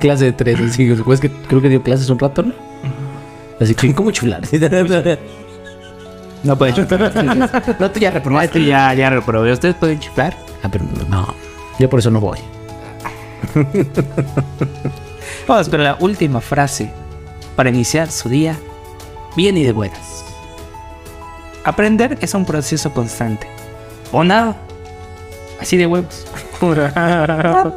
[0.00, 2.52] Clase de tres, así, güey, es que creo que dio clases un rato, ¿no?
[3.60, 4.42] Así que, ¿cómo chular?
[6.44, 7.24] No puede chupar.
[7.80, 8.58] no, tú ya reprobaste.
[8.58, 9.50] Maestro, ya, ya reprobé.
[9.50, 10.36] ¿Ustedes pueden chupar?
[10.62, 11.34] Ah, pero no,
[11.78, 12.38] yo por eso no voy.
[15.48, 16.90] Vamos con la última frase
[17.56, 18.58] para iniciar su día
[19.36, 20.24] bien y de buenas.
[21.64, 23.46] Aprender es un proceso constante.
[24.12, 24.56] O nada.
[25.60, 26.26] Así de huevos.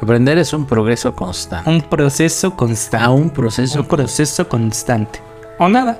[0.00, 1.70] Aprender es un progreso constante.
[1.70, 3.04] Un proceso constante.
[3.06, 3.80] A un proceso.
[3.80, 5.20] Un proceso constante.
[5.58, 5.98] O nada.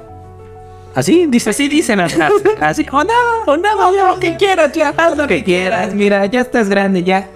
[0.94, 1.50] Así dice.
[1.50, 2.14] Así dicen las.
[2.60, 2.86] Así.
[2.92, 3.44] O nada.
[3.46, 3.90] O nada.
[3.90, 4.92] Lo que quieras, ya.
[4.94, 5.94] Haz lo que quieras.
[5.94, 7.28] Mira, ya estás grande ya.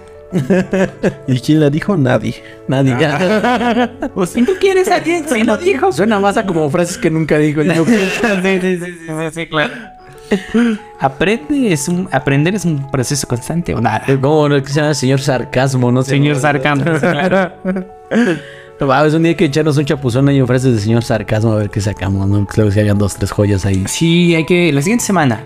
[1.27, 1.97] ¿Y quién la dijo?
[1.97, 2.35] Nadie.
[2.67, 2.95] Nadie.
[2.99, 3.91] ya.
[4.15, 5.91] O si tú quieres a quien se lo dijo.
[5.91, 7.61] Suena más a como frases que nunca dijo.
[7.63, 9.73] Yo- sí, sí, sí, sí, sí, sí, claro.
[10.99, 14.03] Aprende es un, aprender es un proceso constante o nada.
[14.21, 14.61] ¿Cómo no?
[14.61, 15.91] que se llama señor sarcasmo?
[15.91, 16.11] No sé.
[16.11, 16.85] Señor Sarcasmo.
[16.99, 17.51] claro.
[18.79, 21.55] No, mames, un día que echarnos un chapuzón ahí en frases de señor sarcasmo a
[21.55, 22.45] ver qué sacamos, ¿no?
[22.45, 23.83] Que luego se hagan dos, tres joyas ahí.
[23.87, 24.71] Sí, hay que.
[24.71, 25.43] La siguiente semana.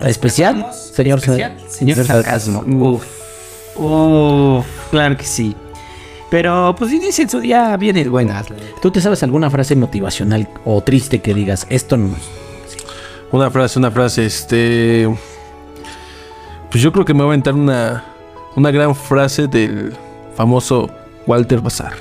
[0.00, 0.66] ¿Especial?
[0.72, 2.60] Señor, Especial, Señor Sarcasmo.
[2.66, 3.04] Uf.
[3.78, 4.66] Uf.
[4.90, 5.54] Claro que sí.
[6.30, 8.46] Pero pues inicia su día de buenas.
[8.82, 12.14] ¿Tú te sabes alguna frase motivacional o triste que digas, esto no?
[13.32, 15.08] Una frase, una frase, este.
[16.70, 18.04] Pues yo creo que me voy a aventar una,
[18.56, 19.94] una gran frase del
[20.34, 20.90] famoso
[21.26, 21.94] Walter Bazar.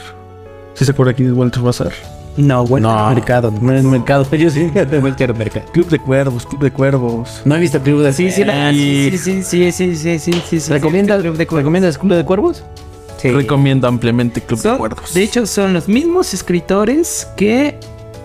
[0.73, 1.93] ¿Sí se acuerda quién es Walter Bazar?
[2.37, 2.93] No, bueno.
[2.95, 3.09] No.
[3.13, 3.51] Mercado.
[3.61, 4.71] En el mercado, yo sí.
[5.01, 5.65] Walter Mercado.
[5.71, 7.41] Club de Cuervos, Club de Cuervos.
[7.45, 10.59] No he visto Club de Sí, sí, la- sí, sí, sí, sí, sí, sí, sí,
[10.59, 10.71] sí.
[10.71, 12.63] ¿Recomiendas, ¿Recomiendas Club de Cuervos?
[13.17, 13.31] Sí.
[13.31, 15.13] Recomiendo ampliamente Club de Cuervos.
[15.13, 17.79] de hecho, son los mismos escritores que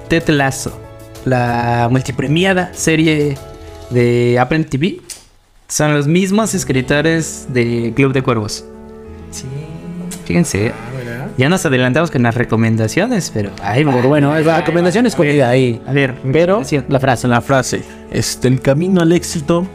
[0.08, 0.78] Ted Lasso,
[1.24, 3.38] la multipremiada serie
[3.88, 5.00] de Apple TV.
[5.68, 8.62] Son los mismos escritores de Club de Cuervos.
[9.30, 9.44] Sí.
[10.26, 10.72] Fíjense.
[11.39, 13.93] Ya nos adelantamos con las recomendaciones, pero ahí va.
[13.95, 15.80] Pero bueno, la recomendación escogida ahí.
[15.87, 17.28] A ver, Pero la frase.
[17.28, 17.83] la frase.
[18.11, 19.66] Este, el camino al éxito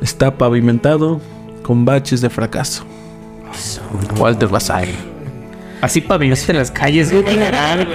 [0.00, 1.20] está pavimentado
[1.62, 2.84] con baches de fracaso.
[4.18, 4.86] Walter Bazar.
[5.80, 7.12] así pavimentos en las calles.
[7.12, 7.24] güey.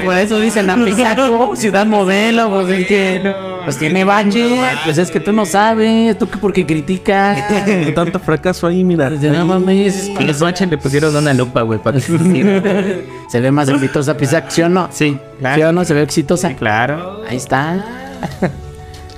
[0.06, 3.34] Por eso dicen Apizaco, ciudad modelo, pues es que
[3.64, 4.60] pues tiene bache.
[4.84, 7.44] Pues es que tú no sabes, tú que porque criticas.
[7.96, 9.10] Tanto fracaso ahí, mira.
[9.10, 13.52] Pues, no mames, A los baches le pusieron una lupa, güey, para que se ve
[13.52, 14.90] más exitosa Pisac, ¿sí o no?
[14.92, 15.18] Sí,
[15.56, 15.86] ¿Sí o no?
[15.86, 16.54] Se ve exitosa.
[16.56, 17.24] claro.
[17.28, 17.84] Ahí está.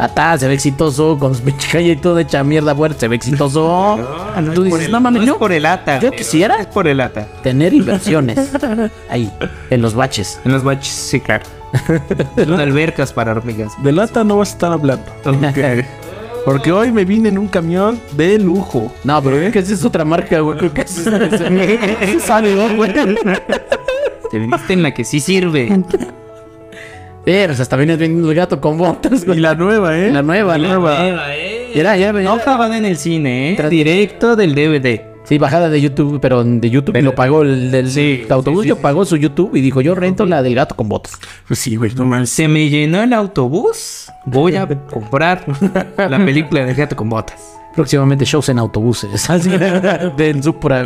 [0.02, 3.16] Atá, se ve exitoso, con su pinche calle y todo hecha mierda fuerte, se ve
[3.18, 4.00] exitoso.
[4.56, 6.00] Tú dices, no mames, no yo es por el ata.
[6.00, 7.28] yo quisiera Es por el ata.
[7.44, 8.40] tener inversiones
[9.12, 9.32] ahí,
[9.70, 10.40] en los baches.
[10.44, 11.44] En los baches, sí, claro.
[12.36, 13.72] Son albercas para hormigas.
[13.84, 15.06] De lata no vas a estar hablando.
[16.46, 18.92] Porque hoy me vine en un camión de lujo.
[19.04, 20.58] No, pero es que esa es otra marca, güey.
[20.58, 22.92] Creo que es sale, güey.
[24.32, 25.84] Te viniste en la que sí sirve.
[27.24, 29.40] Pero hasta vienes vendiendo el gato con botas, Y güey.
[29.40, 30.12] la nueva, ¿eh?
[30.12, 30.98] La nueva, la nueva.
[31.76, 32.12] Ya, ya, ya.
[32.14, 33.70] No estaban en el cine, ¿eh?
[33.70, 35.02] Directo del DVD.
[35.24, 38.64] Sí, bajada de YouTube, pero de YouTube lo pagó el del Sí, el autobús, sí,
[38.64, 38.82] sí, yo sí.
[38.82, 41.14] pagó su YouTube y dijo, yo rento la del gato con botas.
[41.48, 42.32] Pues sí, güey, no mames.
[42.32, 44.08] Se me llenó el autobús.
[44.26, 45.46] Voy a comprar
[45.98, 47.40] la película del gato con botas.
[47.76, 49.30] Próximamente shows en autobuses.
[49.30, 49.52] Así,
[50.18, 50.84] del Supra.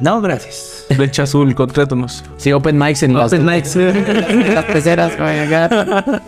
[0.00, 0.71] No, gracias.
[0.94, 2.24] Flecha azul, contrátanos.
[2.36, 3.76] Sí, open mics en las, Open mics.
[3.76, 6.22] las peceras, güey, acá.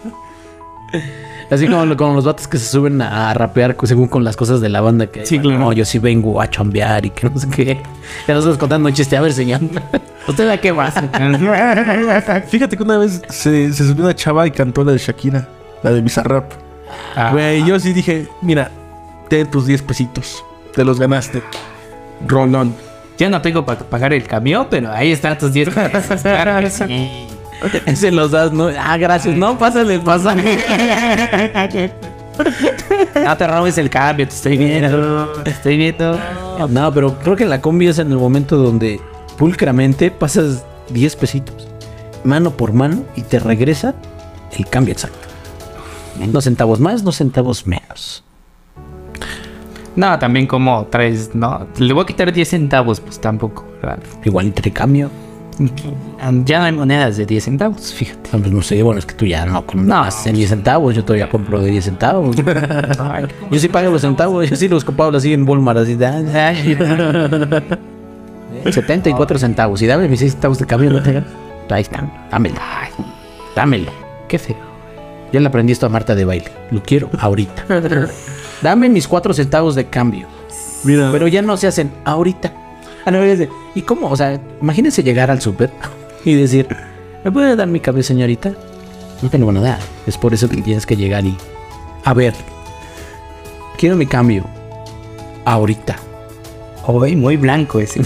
[1.51, 4.69] Así como, como los vatos que se suben a, rapear según con las cosas de
[4.69, 5.59] la banda que Sí, claro.
[5.59, 7.79] no, yo sí vengo a chambear y que no sé qué.
[8.27, 9.61] Ya nosotros contando un chiste, a ver, señor.
[10.29, 10.91] ¿Usted a qué va?
[12.49, 15.47] Fíjate que una vez se, se subió una chava y cantó la de Shakira,
[15.83, 16.51] la de Bizarrap.
[17.15, 17.31] Ah.
[17.33, 18.71] Güey, yo sí dije, mira,
[19.29, 20.43] ten tus 10 pesitos.
[20.75, 21.43] Te los ganaste.
[22.27, 22.75] Rolón.
[23.19, 26.21] Ya no tengo para pagar el camión, pero ahí están tus 10 pesos.
[26.23, 27.27] Claro que sí.
[27.95, 28.69] Se los das, ¿no?
[28.79, 29.37] Ah, gracias.
[29.37, 30.59] No, pásale el pasaje.
[33.15, 35.27] No te robes el cambio, te estoy viendo.
[35.45, 36.19] Te estoy viendo.
[36.69, 39.01] No, pero creo que la combi es en el momento donde
[39.39, 41.69] pulcramente pasas 10 pesitos,
[42.25, 43.95] mano por mano, y te regresa
[44.59, 45.29] el cambio exacto.
[46.27, 48.24] Dos centavos más, dos centavos menos.
[49.97, 51.67] No, también como traes, no.
[51.79, 53.99] Le voy a quitar 10 centavos, pues tampoco, ¿verdad?
[54.25, 55.11] Igual entre cambio.
[56.45, 58.31] Ya no hay monedas de 10 centavos, fíjate.
[58.33, 61.05] Ah, pues no sé, bueno, es que tú ya no compras en 10 centavos, yo
[61.05, 62.37] todavía compro de 10 centavos.
[63.51, 66.77] yo sí pago los centavos, yo sí los compro así en Walmart, así ay, ay.
[68.73, 71.23] 74 centavos, y dame mis 6 centavos de cambio, no te
[71.71, 72.57] Ahí están, dámelo.
[73.55, 73.91] Dámelo.
[74.29, 74.57] Qué feo.
[75.33, 76.51] Ya le aprendí esto a Marta de baile.
[76.71, 77.65] Lo quiero ahorita.
[78.65, 80.27] Dame mis 4 centavos de cambio.
[80.85, 82.51] Mira, Pero ya no se hacen ahorita.
[83.05, 83.13] Ah,
[83.75, 84.09] ¿Y cómo?
[84.09, 85.71] O sea, imagínense llegar al súper
[86.25, 86.67] y decir,
[87.23, 88.55] ¿me puede dar mi cambio, señorita?
[89.21, 89.79] No te lo van a dar.
[90.07, 91.37] Es por eso que tienes que llegar y...
[92.05, 92.33] A ver,
[93.77, 94.47] quiero mi cambio.
[95.45, 95.97] Ahorita.
[96.87, 98.01] Hoy muy blanco ese.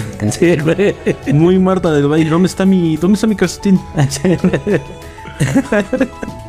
[1.33, 2.31] Muy Marta del baile.
[2.31, 3.79] ¿Dónde está mi, dónde está mi calcetín?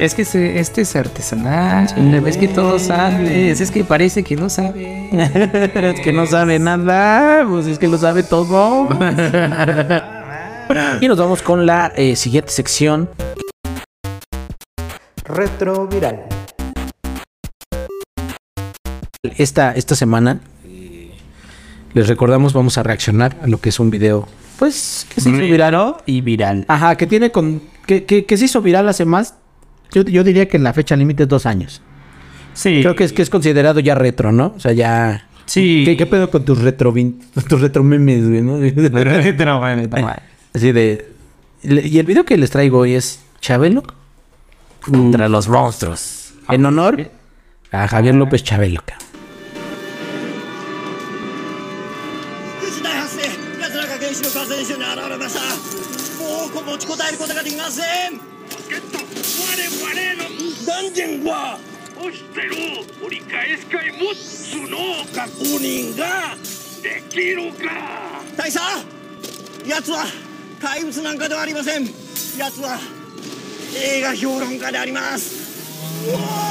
[0.00, 1.86] Es que este es artesanal.
[2.26, 3.60] Es que todo sabes.
[3.60, 5.08] Es que parece que no sabe.
[5.72, 7.46] es que no sabe nada.
[7.48, 8.88] Pues es que lo sabe todo.
[11.00, 13.08] y nos vamos con la eh, siguiente sección.
[15.24, 16.24] Retroviral.
[19.38, 21.10] Esta, esta semana eh,
[21.94, 24.28] les recordamos, vamos a reaccionar a lo que es un video.
[24.58, 25.70] Pues que se hizo viral.
[25.70, 26.64] Viral y viral.
[26.68, 27.62] Ajá, que tiene con.
[27.86, 29.34] Que, que, que se hizo viral hace más.
[29.94, 31.80] Yo, yo diría que la fecha límite es dos años.
[32.52, 32.80] Sí.
[32.82, 34.52] Creo que es que es considerado ya retro, ¿no?
[34.56, 35.28] O sea, ya.
[35.46, 35.82] Sí.
[35.84, 36.92] ¿Qué, qué pedo con tus retro
[37.48, 38.56] tus retro memes, güey, no?
[40.52, 41.08] Así de.
[41.62, 43.84] Y el video que les traigo hoy es Chabelo
[44.80, 46.34] contra los monstruos.
[46.48, 47.10] En honor
[47.70, 48.82] a Javier López Chabelo.
[60.64, 61.58] ダンジンは
[61.98, 62.54] 押してろ
[63.06, 64.78] 折り返すかもつの
[65.14, 66.36] 確認が
[66.82, 68.22] できるか。
[68.36, 68.58] 大佐
[69.66, 70.06] やは
[70.60, 71.84] 怪物なんかではありません。
[72.38, 72.78] やは
[73.76, 75.44] 映画評論家であります。
[76.08, 76.44] うわー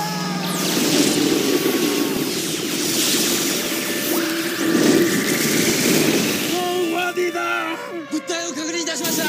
[8.11, 9.23] 舞台を確認いたしました。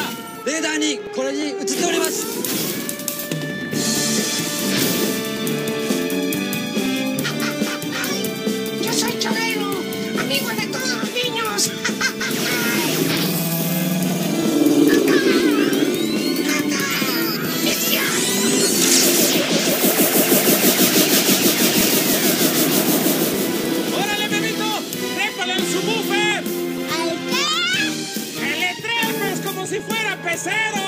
[0.50, 2.53] レーダーにこれに映っております。
[30.36, 30.83] Si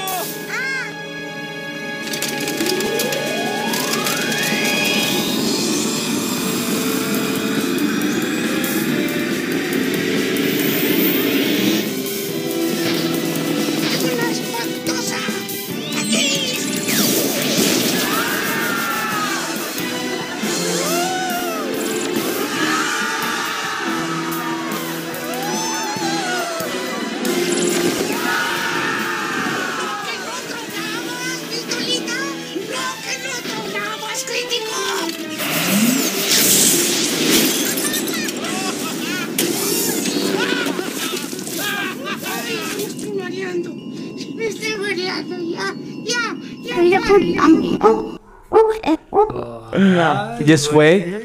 [50.47, 51.23] Y ese fue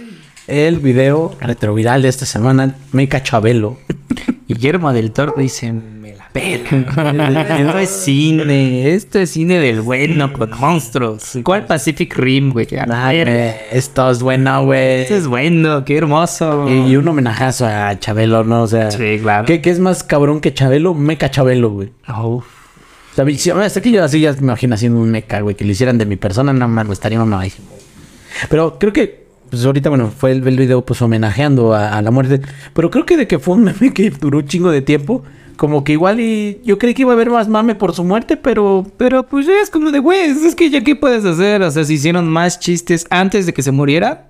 [0.47, 3.77] el video retroviral de esta semana, Meca Chabelo.
[4.47, 6.67] Guillermo del Toro dice, me la pela.
[7.59, 11.37] Esto es cine, esto es cine del bueno con monstruos.
[11.43, 12.67] ¿Cuál Pacific Rim, güey?
[12.71, 15.01] Eh, Esto es bueno, güey.
[15.03, 16.67] Esto es bueno, qué hermoso.
[16.69, 18.63] Y, y un homenajazo a Chabelo, ¿no?
[18.63, 19.45] O sea, Sí, claro.
[19.45, 20.93] ¿qué, qué es más cabrón que Chabelo?
[20.93, 21.91] Meca Chabelo, güey.
[22.09, 22.43] Uf.
[22.45, 25.63] O sea, si- hasta aquí yo así ya me imagino haciendo un meca, güey, que
[25.65, 27.67] le hicieran de mi persona, nada más, estaría mamadísimo.
[28.49, 32.11] Pero creo que, pues ahorita, bueno, fue el, el video, pues homenajeando a, a la
[32.11, 32.41] muerte.
[32.73, 35.23] Pero creo que de que fue un meme que duró un chingo de tiempo,
[35.57, 38.35] como que igual y yo creí que iba a haber más mame por su muerte,
[38.37, 41.61] pero Pero pues es como de, güey, es que ya qué puedes hacer.
[41.61, 44.27] O sea, se hicieron más chistes antes de que se muriera.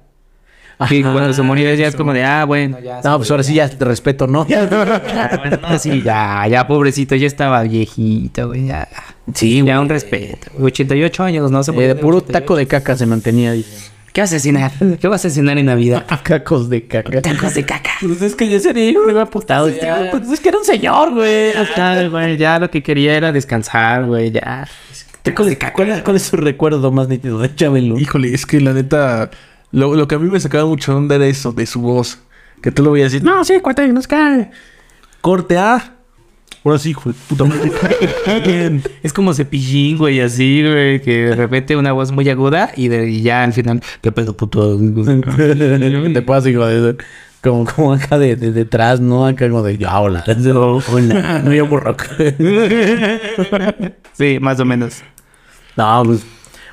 [0.89, 3.01] Y cuando se muriera ya es como de, ah, bueno, ya.
[3.03, 4.45] No, pues ahora sí ya te respeto, ¿no?
[4.49, 8.87] Bueno, no, sí, ya, ya, pobrecito, ya estaba viejito, güey, ya.
[9.31, 10.49] Sí, Ya un respeto.
[10.59, 11.87] 88 años, no se Eh, puede.
[11.89, 13.90] de puro taco de caca se mantenía, dice.
[14.13, 14.71] ¿Qué vas a cenar?
[14.99, 16.05] ¿Qué vas a cenar en Navidad?
[16.23, 17.21] Cacos de caca.
[17.21, 17.91] Tacos de caca.
[18.01, 19.69] Pues es que yo sería, me había apostado.
[20.11, 21.53] Pues es que era un señor, güey.
[21.75, 24.67] Ya, güey, ya lo que quería era descansar, güey, ya.
[25.23, 25.73] Tacos de caca.
[25.73, 27.97] ¿Cuál, cuál es su recuerdo más nítido de Chabelo?
[27.97, 29.29] Híjole, es que la neta,
[29.71, 32.19] lo, lo que a mí me sacaba mucho de onda era eso, de su voz.
[32.61, 34.51] Que tú lo voy a decir, no, sí, cuate, nos cae.
[35.21, 35.95] Corte A.
[36.63, 37.71] Ahora sí, hijo de puta madre.
[38.45, 38.83] Bien.
[39.01, 43.09] Es como cepillín, güey, así, güey, que de repente una voz muy aguda y, de,
[43.09, 44.77] y ya al final, ¿qué pedo, puto?
[44.77, 46.97] Te pasa, hijo de...
[47.41, 49.25] Como, como acá de, de detrás, ¿no?
[49.25, 49.75] Acá como de...
[49.79, 50.23] Ya, hola.
[50.93, 51.41] hola.
[51.43, 52.03] No, yo rock.
[54.13, 55.01] sí, más o menos.
[55.75, 56.23] no, pues...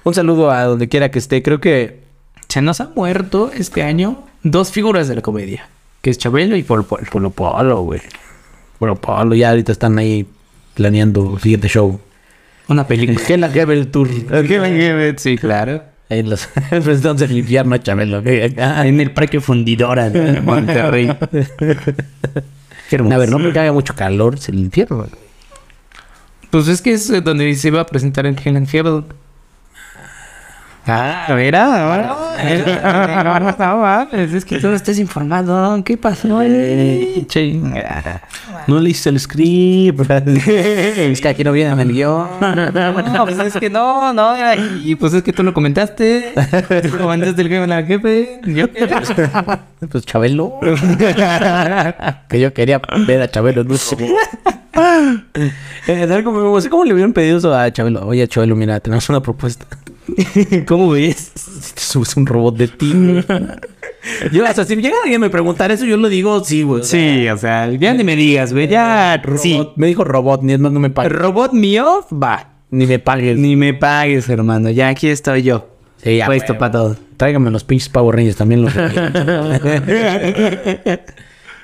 [0.05, 1.43] Un saludo a donde quiera que esté.
[1.43, 2.01] Creo que...
[2.49, 5.69] Se nos ha muerto este año dos figuras de la comedia,
[6.01, 7.05] que es Chabelo y Polo Polo.
[7.11, 8.01] Polo Polo, güey.
[8.79, 9.35] Polo Polo.
[9.35, 10.27] Ya ahorita están ahí
[10.75, 12.01] planeando el siguiente show.
[12.69, 13.21] Una película.
[13.27, 14.09] Hela Gebel Tour.
[15.17, 15.83] Sí, claro.
[16.11, 16.49] Ahí en los...
[16.71, 18.23] Entonces el infierno, Chabelo.
[18.59, 21.11] Ah, En el Parque Fundidora de Monterrey.
[22.89, 22.97] Qué.
[22.97, 25.07] A ver, no me haga mucho calor, es el infierno.
[26.51, 29.05] Pues es que es eh, donde se iba a presentar en Hell and Heaven.
[30.91, 32.17] Ah, a ver, ahora.
[33.25, 35.83] No mames, es que tú no estás informado.
[35.85, 36.41] ¿Qué pasó?
[36.43, 37.25] eh?
[37.27, 38.23] Chinga.
[38.67, 40.01] No le hice el script.
[40.09, 42.27] Es que aquí no viene el guion.
[42.41, 44.35] No, pues es que no, no.
[44.83, 46.33] Y pues es que tú lo comentaste.
[46.91, 48.41] Tú comentaste el jefe la jefe.
[48.45, 48.89] Yo qué.
[49.91, 50.59] Pues Chabelo.
[52.29, 53.65] que yo quería ver a Chabelo.
[53.77, 53.97] Sé.
[55.87, 58.07] Eh, ¿sabes cómo, no sé cómo le hubieran pedido eso a Chabelo?
[58.07, 59.67] Oye, Chabelo, mira, tenemos una propuesta.
[60.67, 61.33] ¿Cómo ves?
[61.35, 62.93] Si te subes un robot de ti.
[64.33, 66.85] yo, o sea, si llega alguien a me preguntar eso, yo lo digo, sí, güey.
[66.85, 68.69] Sí, o sea, ya ni me digas, güey.
[68.69, 69.69] Ya, sí.
[69.77, 71.13] Me dijo robot, ni es más, no me pagues.
[71.13, 72.55] Robot mío, va.
[72.71, 73.39] Ni me pagues.
[73.39, 74.71] Ni me pagues, hermano.
[74.71, 75.69] Ya aquí estoy yo.
[76.03, 76.97] Sí, ya, Puesto para todo.
[77.17, 78.73] Tráigame los pinches Power Rangers también los.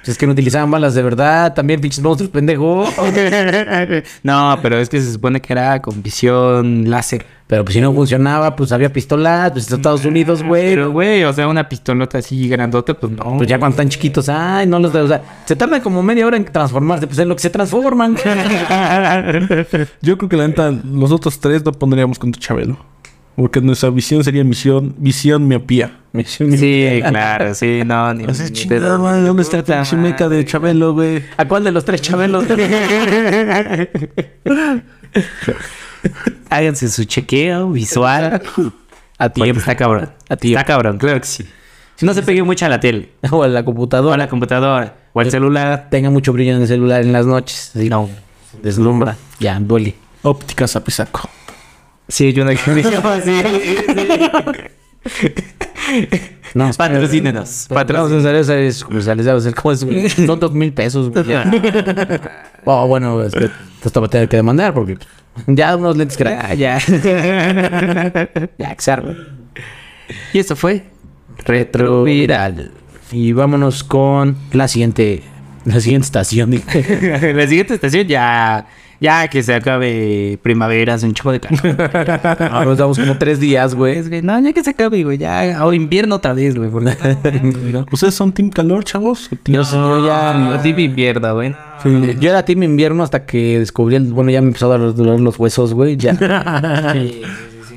[0.02, 2.84] Si es que no utilizaban balas de verdad, también pinches monstruos, pendejo.
[4.24, 7.24] no, pero es que se supone que era con visión láser.
[7.46, 10.70] Pero pues si no funcionaba, pues había pistolas, pues Estados Unidos, güey.
[10.70, 13.36] Pero, güey, o sea, una pistolota así grandota, pues no.
[13.36, 16.38] Pues ya cuando están chiquitos, ay, no los o sea, se tardan como media hora
[16.38, 18.16] en transformarse, pues en lo que se transforman.
[20.00, 22.78] Yo creo que la neta, los otros tres no pondríamos contra Chabelo.
[23.36, 25.98] Porque nuestra visión sería misión, visión miopía.
[26.24, 30.28] Sí, claro, sí, no, ni, O sea, ni chingada madre, ¿dónde está la pinche meca
[30.28, 31.24] de Chabelo, güey?
[31.36, 32.44] ¿A cuál de los tres chabelos?
[36.50, 38.42] Háganse su chequeo visual.
[39.18, 39.60] A tiempo.
[39.60, 40.10] está cabrón.
[40.28, 40.58] A tiempo.
[40.60, 41.44] Está cabrón, claro que sí.
[41.96, 44.16] Si no se pegue mucho a la tele, O a la o a computadora.
[44.16, 45.88] la computadora, o al celular.
[45.90, 47.72] Tenga mucho brillo en el celular en las noches.
[47.74, 48.08] Así, No.
[48.62, 49.16] Deslumbra.
[49.40, 49.94] Ya, duele.
[50.22, 51.28] Óptica Zapisaco.
[52.08, 52.50] Sí, yo no
[56.54, 57.66] No, Patrocínenos.
[57.68, 59.46] Vamos a hacer esas comerciales, ¿sabes?
[59.46, 61.10] Es como son dos mil pesos.
[62.64, 63.50] Oh, bueno, es que
[63.84, 64.96] esto va a tener que demandar porque
[65.46, 66.78] ya unos lentes que Ah, ya.
[68.58, 68.82] ya que
[70.32, 70.84] y eso fue
[71.44, 72.72] Retro Viral.
[73.12, 75.22] Y vámonos con la siguiente,
[75.64, 76.50] la siguiente estación.
[77.34, 78.66] la siguiente estación ya.
[79.04, 81.60] Ya que se acabe primavera, hace un chico de calor.
[82.50, 83.98] Ahora nos damos como tres días, güey.
[83.98, 85.18] Es no, ya que se acabe, güey.
[85.18, 86.70] Ya, o invierno otra vez, güey.
[86.70, 86.96] porque-
[87.92, 89.28] ¿Ustedes son Team Calor, chavos?
[89.30, 90.58] ¿O team- Yo, soy- yo ya...
[90.62, 91.54] Sí, invierno, güey.
[92.18, 94.04] Yo era team invierno hasta que descubrí el...
[94.12, 95.96] Bueno, ya me empezó a doler los huesos, güey.
[95.98, 96.14] Ya.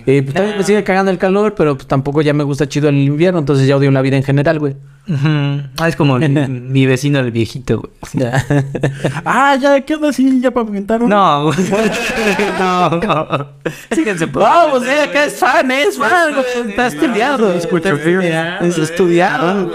[0.09, 2.87] Y pues, también me sigue cagando el calor, pero pues, tampoco ya me gusta chido
[2.87, 4.77] el invierno, entonces ya odio la vida en general, güey.
[5.09, 5.61] Ujú.
[5.79, 8.27] Ah, es como mi, mi vecino el viejito, güey.
[9.25, 10.11] Ah, ya, ¿qué onda?
[10.11, 11.09] Sí, ya pavimentaron.
[11.09, 11.57] No, güey.
[12.59, 13.47] no, no.
[13.91, 16.33] Síguense por Vamos, eh, acá es fan, es fan.
[16.69, 17.53] Está estudiado.
[17.53, 19.71] Es estudiado.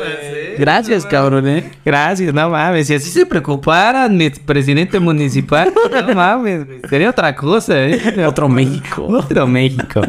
[0.58, 1.70] Gracias, cabrón, eh.
[1.84, 2.86] Gracias, no mames.
[2.86, 5.72] Si así se preocuparan, mi presidente municipal,
[6.06, 6.80] no mames, güey.
[6.88, 8.24] Sería otra cosa, ¿eh?
[8.26, 9.06] Otro México.
[9.06, 10.02] Otro México.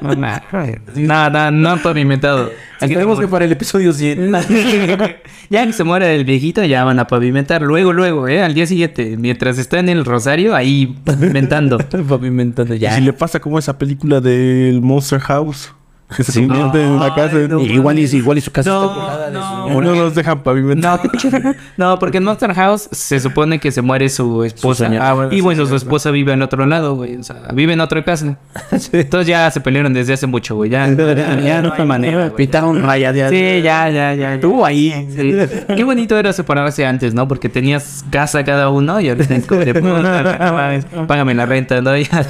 [0.00, 0.40] No, mames.
[0.96, 2.50] no, no, no pavimentado.
[2.80, 4.32] Esperemos que para el episodio 100.
[5.50, 7.62] Ya que se muere el viejito, ya van a pavimentar.
[7.62, 8.42] Luego, luego, ¿eh?
[8.42, 11.78] Al día siguiente, mientras está en el Rosario, ahí pavimentando.
[12.08, 12.94] Pavimentando Y ya.
[12.94, 15.72] si le pasa como esa película del Monster House.
[16.10, 17.36] Se convierte en una casa.
[17.48, 17.60] no.
[17.60, 19.68] Igual y, igual y su casa No, está de no.
[19.68, 21.00] su- no los dejan pavimentar.
[21.02, 24.90] No, no, porque en Monster House se supone que se muere su esposa.
[25.00, 27.16] Ah, bueno, y bueno, su esposa vive en otro lado, güey.
[27.16, 28.38] O sea, vive en otra casa.
[28.92, 30.70] Entonces ya se pelearon desde hace mucho, güey.
[30.70, 30.86] Ya,
[31.44, 32.16] ya no hay manera.
[32.28, 32.36] güey.
[32.36, 34.34] Pintaron raya de Sí, ya, ya, ya.
[34.34, 35.06] Estuvo ahí.
[35.14, 35.34] Sí.
[35.76, 37.28] Qué bonito era separarse antes, ¿no?
[37.28, 39.34] Porque tenías casa cada uno y ahorita
[41.06, 41.94] págame la renta, ¿no?
[41.96, 42.26] Ya.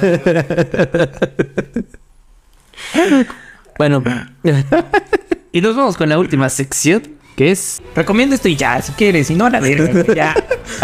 [3.79, 4.03] Bueno,
[5.53, 7.01] Y nos vamos con la última sección,
[7.35, 7.81] que es...
[7.95, 10.35] Recomiendo esto y ya, si quieres, si no, la verga, ya.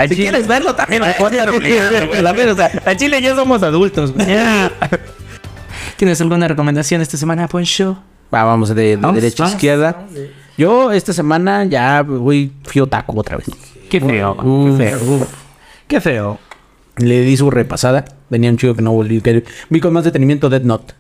[0.08, 1.02] si quieres verlo también,
[2.22, 4.14] la verga, o sea, a Chile ya somos adultos.
[4.16, 4.72] Ya.
[5.98, 8.02] ¿Tienes alguna recomendación esta semana, Poncho?
[8.34, 10.08] va, vamos de, de Vamos, derecha a izquierda.
[10.58, 13.48] Yo esta semana ya voy fui otaku otra vez.
[13.90, 14.80] Qué feo, Uf.
[14.80, 15.28] qué feo.
[15.88, 16.40] Qué feo.
[16.98, 18.06] Le di su repasada.
[18.30, 19.22] Venía un chico que no volví.
[19.22, 20.96] que vi con más detenimiento Dead Note.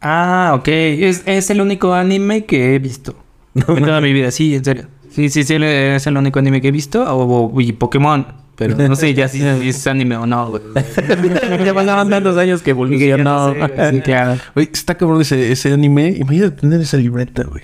[0.00, 0.68] Ah, ok.
[0.68, 3.16] Es, es el único anime que he visto.
[3.54, 4.86] en toda mi vida, sí, en serio.
[5.10, 7.02] Sí, sí, sí, es el único anime que he visto.
[7.04, 8.26] O, o- y Pokémon.
[8.56, 10.62] Pero no sé ya si es anime o no, güey.
[11.64, 13.54] ya pasaban tantos años que volví que yo no.
[13.54, 14.36] Sí, claro.
[14.54, 16.08] Güey, está cabrón ese, ese anime.
[16.18, 17.62] Imagínate tener esa libreta, güey.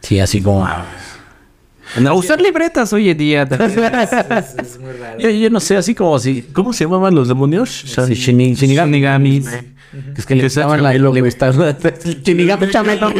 [0.00, 0.68] Sí, así como.
[2.00, 3.90] No, usar libretas hoy en día también.
[5.18, 6.42] Yo, yo no sé, así como si.
[6.52, 7.68] ¿Cómo se llamaban los demonios?
[7.86, 8.92] Sí, Shini- Shinigami.
[8.92, 9.48] Shinigamis.
[10.16, 10.92] Es que le gustaban la.
[10.92, 11.76] Le gustaba.
[12.24, 13.10] Shinigami Chabelo.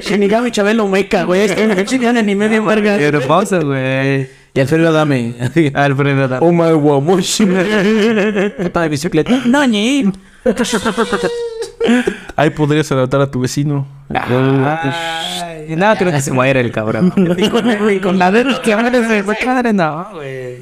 [0.00, 1.42] Shinigami Chabelo Meca, güey.
[1.42, 2.96] Es Shinigami anime bien verga.
[2.98, 4.28] Qué hermoso, güey.
[4.54, 5.34] Y Alfredo Dame.
[5.74, 6.46] Alfredo Dame.
[6.46, 7.44] Oh my wamushi.
[8.58, 9.42] Está de bicicleta.
[9.44, 10.10] No, ni.
[12.36, 13.86] Ahí podrías adaptar a tu vecino.
[14.08, 17.12] Ay, no, creo que se muere el cabrón.
[17.38, 20.58] Y con la dedo que ahora se Madre, no, güey.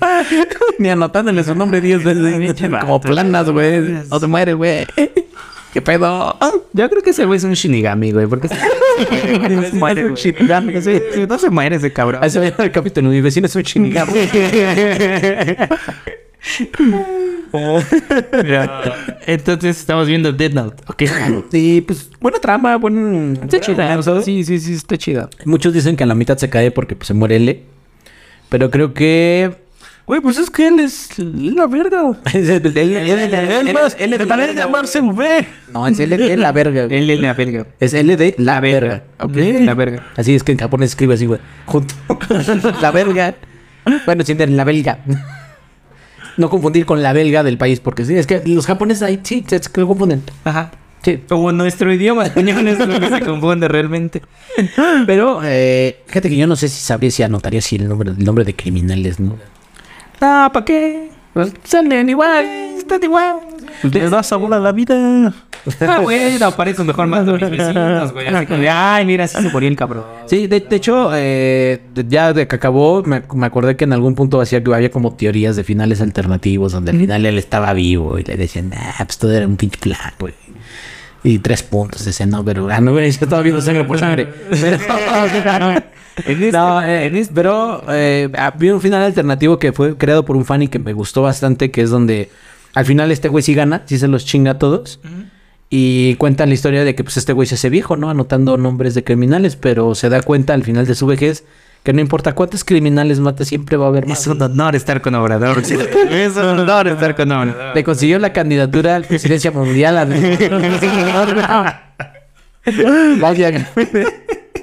[0.78, 2.70] Ni anotándole su nombre 10 veces.
[2.80, 3.80] Como planas, güey.
[4.10, 4.86] No se muere, güey.
[5.72, 6.38] ¿Qué pedo?
[6.72, 8.26] Yo creo que ese güey es un Shinigami, güey.
[8.26, 10.14] Porque no se muere, güey.
[10.14, 11.00] Shinigami, sí.
[11.28, 12.22] No se muere ese cabrón.
[12.22, 13.10] Ahí se ve el capítulo.
[13.10, 14.12] Mi vecino es un Shinigami.
[19.26, 20.82] Entonces estamos viendo Dead Note.
[20.88, 21.02] Ok.
[21.50, 23.38] Sí, pues buena trama, buen.
[23.42, 24.02] Está chida.
[24.22, 25.28] Sí, sí, sí, está chida.
[25.44, 27.62] Muchos dicen que a la mitad se cae porque pues, se muere L.
[28.48, 29.62] Pero creo que.
[30.06, 32.12] Güey, pues es que él es la verga.
[32.26, 34.64] Es el- el- el- el- el- Es más, L de debería la verga.
[34.64, 35.46] llamarse V.
[35.72, 36.82] No, es L de la verga.
[36.90, 37.66] Él es la verga.
[37.80, 39.04] Es L de la verga.
[39.20, 39.36] Ok.
[39.60, 40.04] La verga.
[40.16, 41.40] Así es que en japonés escribe así, güey.
[41.66, 41.94] Junto.
[42.82, 43.34] la verga.
[44.04, 44.98] Bueno, sienten la belga.
[46.36, 49.44] No confundir con la belga del país, porque sí, es que los japoneses ahí sí
[49.46, 50.22] se confunden.
[50.44, 50.72] Ajá.
[51.02, 51.20] Sí.
[51.28, 54.22] Como nuestro idioma español es lo que se confunde realmente.
[55.06, 58.24] Pero, eh, fíjate que yo no sé si sabría si anotaría si el nombre, el
[58.24, 59.36] nombre de criminales, ¿no?
[60.20, 61.10] Ah, ¿para qué?
[61.34, 62.44] Pues salen igual,
[62.78, 63.36] están igual.
[63.82, 65.34] Les da sabor a la vida.
[65.80, 68.26] Ah, güey, no, para eso mejor más de mis vecinos, güey.
[68.28, 70.04] Así como de, ay, mira, así se murió el cabrón.
[70.26, 74.14] Sí, de, de hecho, eh, ya de que acabó, me, me acordé que en algún
[74.14, 78.18] punto hacía que había como teorías de finales alternativos, donde al final él estaba vivo
[78.18, 80.34] y le decían, ah, pues todo era un pinche plan, güey.
[81.22, 84.28] Y tres puntos, decían, no, pero, ah, no, yo estaba viendo sangre por sangre.
[84.50, 84.78] Pero,
[86.52, 90.68] no, eh, pero eh, había un final alternativo que fue creado por un fan y
[90.68, 92.30] que me gustó bastante, que es donde
[92.74, 95.00] al final este güey sí gana, sí se los chinga a todos.
[95.70, 98.10] Y cuentan la historia de que pues este güey se hace viejo, ¿no?
[98.10, 101.44] Anotando nombres de criminales, pero se da cuenta al final de su vejez
[101.84, 104.20] que no importa cuántos criminales mate, siempre va a haber más.
[104.22, 105.58] Es un honor estar con Obrador.
[106.10, 107.74] es un honor estar con Obrador.
[107.74, 110.08] Le consiguió la candidatura a la presidencia mundial.
[113.20, 113.70] Vaya.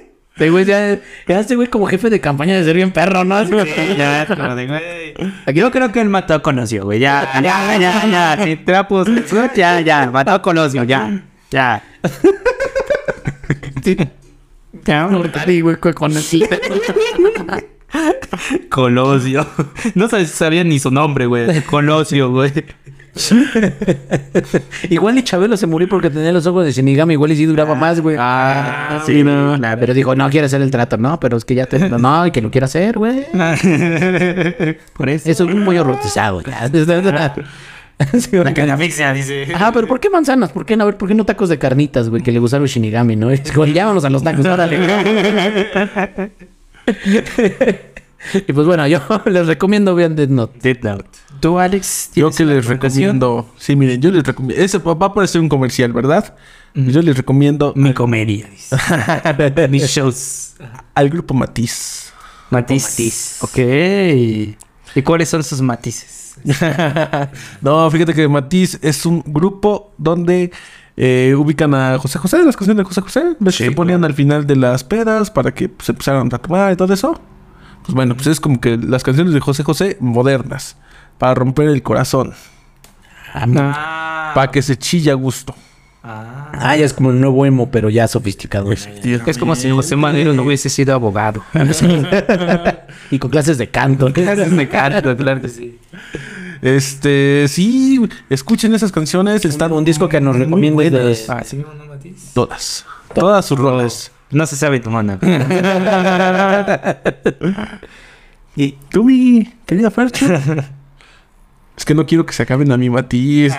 [0.41, 3.43] Este güey ya, ya este güey como jefe de campaña de ser bien perro, ¿no?
[3.95, 5.13] Ya, como de, güey.
[5.45, 6.99] Aquí yo creo que él mató a Colosio, güey.
[6.99, 8.43] Ya, ya, ya, ya.
[8.43, 9.07] Sin trapos.
[9.55, 10.09] Ya, ya.
[10.09, 11.21] Mató a Colosio, ya.
[11.51, 11.83] Ya.
[14.85, 15.09] Ya,
[15.45, 15.93] sí, güey, con.
[18.69, 19.45] Colosio.
[19.93, 21.61] No sab- sabía ni su nombre, güey.
[21.65, 22.51] Colosio, güey.
[24.89, 27.75] igual y Chabelo se murió porque tenía los ojos de Shinigami, igual y sí duraba
[27.75, 28.15] más, güey.
[28.19, 29.57] Ah, sí, no.
[29.57, 31.79] Nah, pero dijo, no quiere hacer el trato, no, pero es que ya te.
[32.01, 33.25] No, y que lo quiera hacer, güey.
[34.93, 35.29] Por eso.
[35.29, 36.67] Eso es un pollo rotizado, ya.
[36.67, 36.79] Sí,
[39.13, 39.47] dice.
[39.53, 40.51] Ajá, pero ¿por qué manzanas?
[40.51, 40.83] ¿Por qué no?
[40.83, 42.23] A ver, ¿por qué no tacos de carnitas, güey?
[42.23, 43.29] Que le gustaron Shinigami, ¿no?
[43.29, 44.79] Es como, vámonos a los tacos, órale.
[48.47, 50.57] y pues bueno, yo les recomiendo vean Dead Note.
[50.61, 51.09] Death Note.
[51.41, 52.11] ¿Tú, Alex?
[52.13, 53.49] Yo tienes que les recomiendo.
[53.57, 54.63] Sí, miren, yo les recomiendo.
[54.63, 56.35] Ese va va a parecer un comercial, ¿verdad?
[56.75, 58.47] Yo les recomiendo Mi comedia.
[59.69, 60.53] Mis shows.
[60.93, 62.13] al grupo Matiz.
[62.51, 63.39] Matiz.
[63.41, 63.57] Ok.
[63.57, 66.35] ¿Y cuáles son sus matices?
[67.61, 70.51] no, fíjate que Matiz es un grupo donde
[70.95, 73.23] eh, ubican a José José, las canciones de José José.
[73.39, 76.37] ¿Ves que se ponían al final de las pedas para que pues, se empezaran a
[76.37, 77.19] tomar y todo eso?
[77.83, 80.77] Pues bueno, pues es como que las canciones de José José modernas.
[81.21, 82.33] Para romper el corazón.
[83.31, 84.31] Ah.
[84.33, 85.53] Para que se chille a gusto.
[86.03, 88.71] Ah, ya es como el nuevo emo, pero ya sofisticado.
[88.71, 91.43] Es como si José Madero no hubiese sido abogado.
[93.11, 94.09] y con clases de canto.
[94.49, 95.77] Me encanta, claro que sí.
[96.59, 98.01] Este, sí,
[98.31, 99.45] escuchen esas canciones.
[99.45, 101.29] Están un disco que nos de- buenas.
[101.29, 101.63] Ah, ¿sí?
[102.33, 102.83] Todas.
[103.13, 104.11] Todas sus roles.
[104.31, 105.19] No se sabe tu mano.
[108.55, 110.25] Y tú, mi querida Fercho.
[111.81, 113.53] Es que no quiero que se acaben a mi matiz.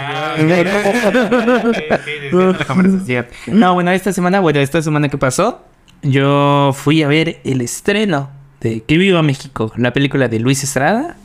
[3.48, 5.64] No, bueno, esta semana, bueno, esta semana que pasó,
[6.02, 11.16] yo fui a ver el estreno de Que Viva México, la película de Luis Estrada.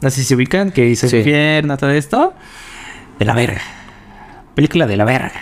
[0.00, 1.16] No sé si se ubican, que hizo Sí.
[1.18, 2.34] infierno, todo esto.
[3.18, 3.60] De la verga.
[4.54, 5.32] Película de la verga.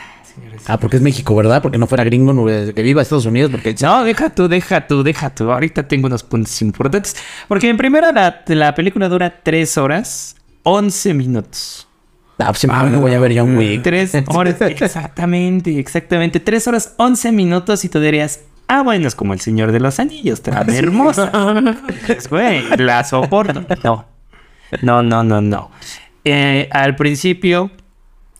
[0.66, 1.60] Ah, porque es México, ¿verdad?
[1.60, 4.86] Porque no fuera gringo, no, eh, que viva Estados Unidos, porque No, deja tú, deja
[4.86, 5.50] tú, deja tú.
[5.50, 7.16] Ahorita tengo unos puntos importantes.
[7.48, 11.88] Porque en primera la, la película dura 3 horas, 11 minutos.
[12.38, 13.82] Ah, pues, siempre me voy a ver John Wick.
[13.82, 16.40] 3 horas, exactamente, exactamente.
[16.40, 20.00] 3 horas, 11 minutos y tú dirías, ah, bueno, es como el Señor de los
[20.00, 21.30] Anillos, tan hermosa.
[22.06, 23.64] Pues, Güey, la soporto.
[23.84, 24.06] No,
[24.80, 25.70] no, no, no, no.
[26.24, 27.70] Eh, al principio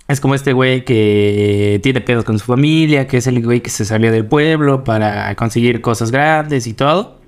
[0.09, 3.68] es como este güey que tiene pedos con su familia, que es el güey que
[3.70, 7.22] se salió del pueblo para conseguir cosas grandes y todo.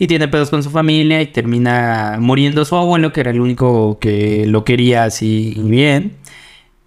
[0.00, 3.98] Y tiene pedos con su familia y termina muriendo su abuelo, que era el único
[4.00, 6.16] que lo quería así bien.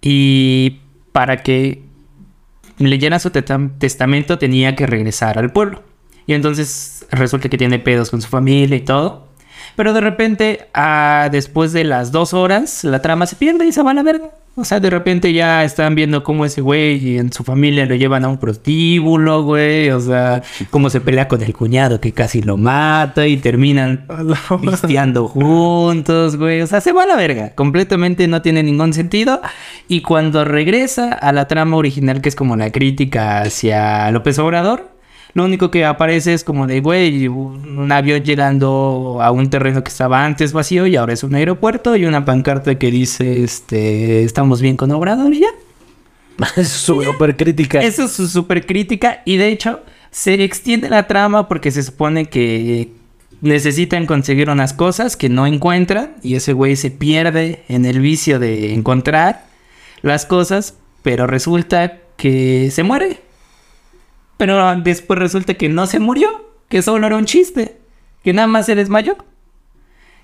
[0.01, 0.80] Y
[1.11, 1.84] para que
[2.80, 5.84] leyera su testamento tenía que regresar al pueblo.
[6.26, 9.28] Y entonces resulta que tiene pedos con su familia y todo.
[9.76, 13.84] Pero de repente, ah, después de las dos horas, la trama se pierde y se
[13.84, 14.30] va a la verga.
[14.55, 17.95] O sea, de repente ya están viendo cómo ese güey y en su familia lo
[17.95, 19.89] llevan a un prostíbulo, güey.
[19.89, 24.05] O sea, cómo se pelea con el cuñado que casi lo mata y terminan
[24.61, 26.61] pisteando juntos, güey.
[26.61, 27.55] O sea, se va a la verga.
[27.55, 29.41] Completamente no tiene ningún sentido.
[29.88, 34.93] Y cuando regresa a la trama original, que es como la crítica hacia López Obrador,
[35.34, 39.89] lo único que aparece es como de, güey, un avión llegando a un terreno que
[39.89, 44.61] estaba antes vacío y ahora es un aeropuerto y una pancarta que dice, este, estamos
[44.61, 45.49] bien con Obrador y ya.
[46.57, 47.81] es súper crítica.
[47.81, 49.81] Eso es su super crítica y de hecho
[50.11, 52.91] se extiende la trama porque se supone que
[53.41, 58.38] necesitan conseguir unas cosas que no encuentran y ese güey se pierde en el vicio
[58.38, 59.45] de encontrar
[60.03, 63.32] las cosas, pero resulta que se muere.
[64.38, 66.29] Pero después resulta que no se murió,
[66.69, 67.77] que solo era un chiste,
[68.23, 69.15] que nada más se desmayó.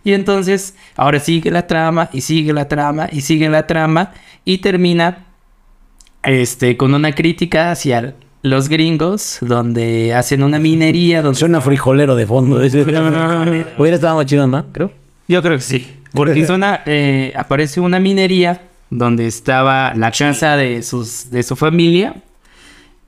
[0.04, 4.14] Y entonces ahora sigue la trama y sigue la trama y sigue la trama
[4.46, 5.26] y termina
[6.24, 11.22] este, con una crítica hacia los gringos, donde hacen una minería.
[11.22, 11.40] Donde...
[11.40, 12.58] Suena frijolero de fondo.
[12.58, 14.66] Hubiera estado más chido, ¿no?
[14.72, 14.92] Creo.
[15.28, 15.96] Yo creo que sí.
[16.14, 22.16] Porque zona, eh, aparece una minería donde estaba la casa de, sus, de su familia.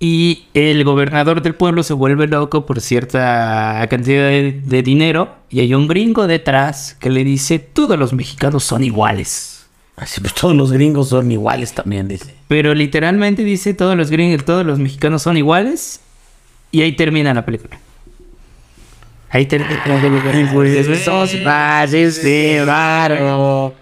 [0.03, 5.35] Y el gobernador del pueblo se vuelve loco por cierta cantidad de, de dinero.
[5.51, 9.67] Y hay un gringo detrás que le dice: Todos los mexicanos son iguales.
[9.95, 12.33] Así pues todos los gringos son iguales también, dice.
[12.47, 16.01] Pero literalmente dice todos los gringos, todos los mexicanos son iguales.
[16.71, 17.79] Y ahí termina la película.
[19.29, 20.31] Ahí termina la película.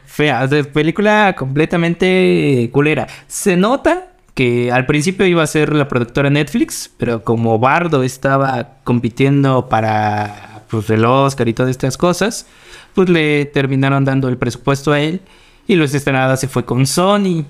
[0.05, 3.07] Fea, película completamente culera.
[3.27, 4.09] Se nota
[4.39, 10.63] que al principio iba a ser la productora Netflix, pero como Bardo estaba compitiendo para
[10.69, 12.47] pues, el Oscar y todas estas cosas,
[12.95, 15.19] pues le terminaron dando el presupuesto a él
[15.67, 17.43] y Luis Estrada se fue con Sony.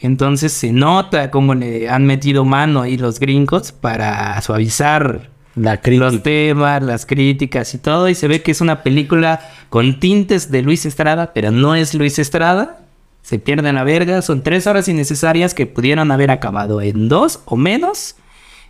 [0.00, 6.10] Entonces se nota cómo le han metido mano ahí los gringos para suavizar La crítica.
[6.10, 8.08] los temas, las críticas y todo.
[8.08, 9.38] Y se ve que es una película
[9.68, 12.87] con tintes de Luis Estrada, pero no es Luis Estrada.
[13.22, 14.22] Se pierden la verga.
[14.22, 18.16] Son tres horas innecesarias que pudieron haber acabado en dos o menos.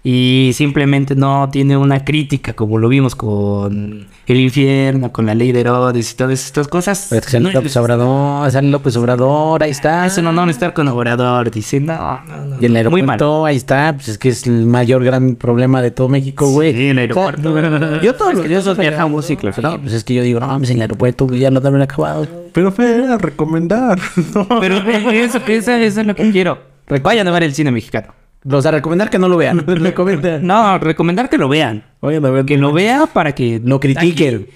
[0.04, 5.50] Y simplemente no tiene una crítica como lo vimos con el infierno, con la ley
[5.52, 7.08] de Herodes y todas estas cosas.
[7.10, 10.06] Pero sale No, López Obrador, sale López Obrador, ahí está.
[10.06, 11.50] es un honor estar con Obrador.
[11.50, 12.56] Dice, no, no, no.
[12.60, 13.14] Y en el Muy mal.
[13.14, 16.72] aeropuerto, ahí está, pues es que es el mayor gran problema de todo México, güey.
[16.74, 18.00] Sí, en el aeropuerto.
[18.00, 19.62] Yo todos los días viajamos, claro.
[19.62, 21.68] No, pues es que yo digo, no mames, en el aeropuerto güey, ya no te
[21.68, 22.26] han acabado.
[22.52, 23.98] Pero fue a recomendar.
[24.60, 24.76] Pero
[25.10, 26.58] eso, eso, eso es lo que quiero.
[27.02, 28.14] Vayan a ver el cine mexicano.
[28.44, 29.58] Los a recomendar que no lo vean.
[29.66, 30.42] Recomendar.
[30.42, 31.84] No, recomendar que lo vean.
[32.00, 32.44] Vayan a ver.
[32.44, 34.48] Que lo vea para que Lo critiquen.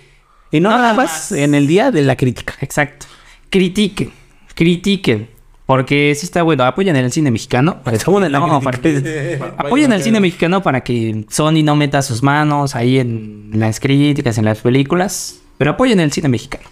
[0.50, 2.54] Y no nada más en el día de la crítica.
[2.60, 3.06] Exacto.
[3.50, 4.12] Critiquen.
[4.54, 5.28] Critiquen.
[5.66, 6.64] Porque sí está bueno.
[6.64, 7.80] Apoyen el cine mexicano.
[7.92, 8.78] Estamos en la No, para-
[9.56, 14.38] Apoyen el cine mexicano para que Sony no meta sus manos ahí en las críticas,
[14.38, 15.40] en las películas.
[15.58, 16.64] Pero apoyen el cine mexicano.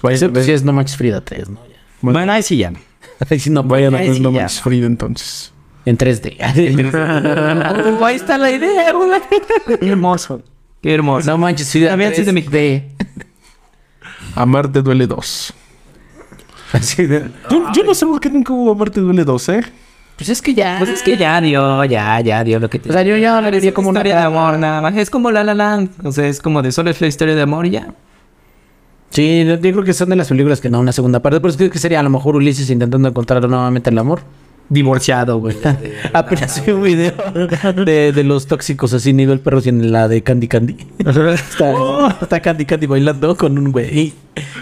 [0.00, 1.60] Pues, pues es No Manches Frida 3, ¿no?
[1.68, 1.76] Ya.
[2.00, 2.72] Bueno, ahí sí ya.
[3.28, 4.30] Ahí sí no Vayan a ver No.
[4.32, 5.52] Manches Frida entonces.
[5.86, 6.36] En 3D.
[8.00, 9.08] Oh, ahí está la idea, güey.
[9.80, 10.42] Qué hermoso.
[10.82, 11.30] Qué hermoso.
[11.30, 12.14] No Manches Frida También 3D.
[12.16, 12.82] cine mexicano.
[14.34, 15.54] Amarte duele 2.
[16.72, 19.62] Así de- Yo, yo no sé por qué nunca hubo Amarte duele 2, ¿eh?
[20.16, 20.76] Pues es que ya.
[20.78, 22.88] Pues es que ya dio, ya, ya dio lo que te...
[22.90, 24.96] O sea, yo ya hablaría como una historia de amor, nada más.
[24.96, 25.90] Es como La La Land.
[26.04, 27.94] O sea, es como de solo es la historia de amor y ya.
[29.10, 31.38] Sí, yo creo que son de las películas que no una segunda parte.
[31.40, 34.20] Pero es que, que sería a lo mejor Ulises intentando encontrar nuevamente el amor.
[34.68, 35.56] Divorciado, güey.
[36.12, 37.12] Apenas vi un video
[37.84, 40.76] de, de los tóxicos así, nivel perros y en la de Candy Candy.
[40.98, 44.12] Está, está Candy Candy bailando con un güey.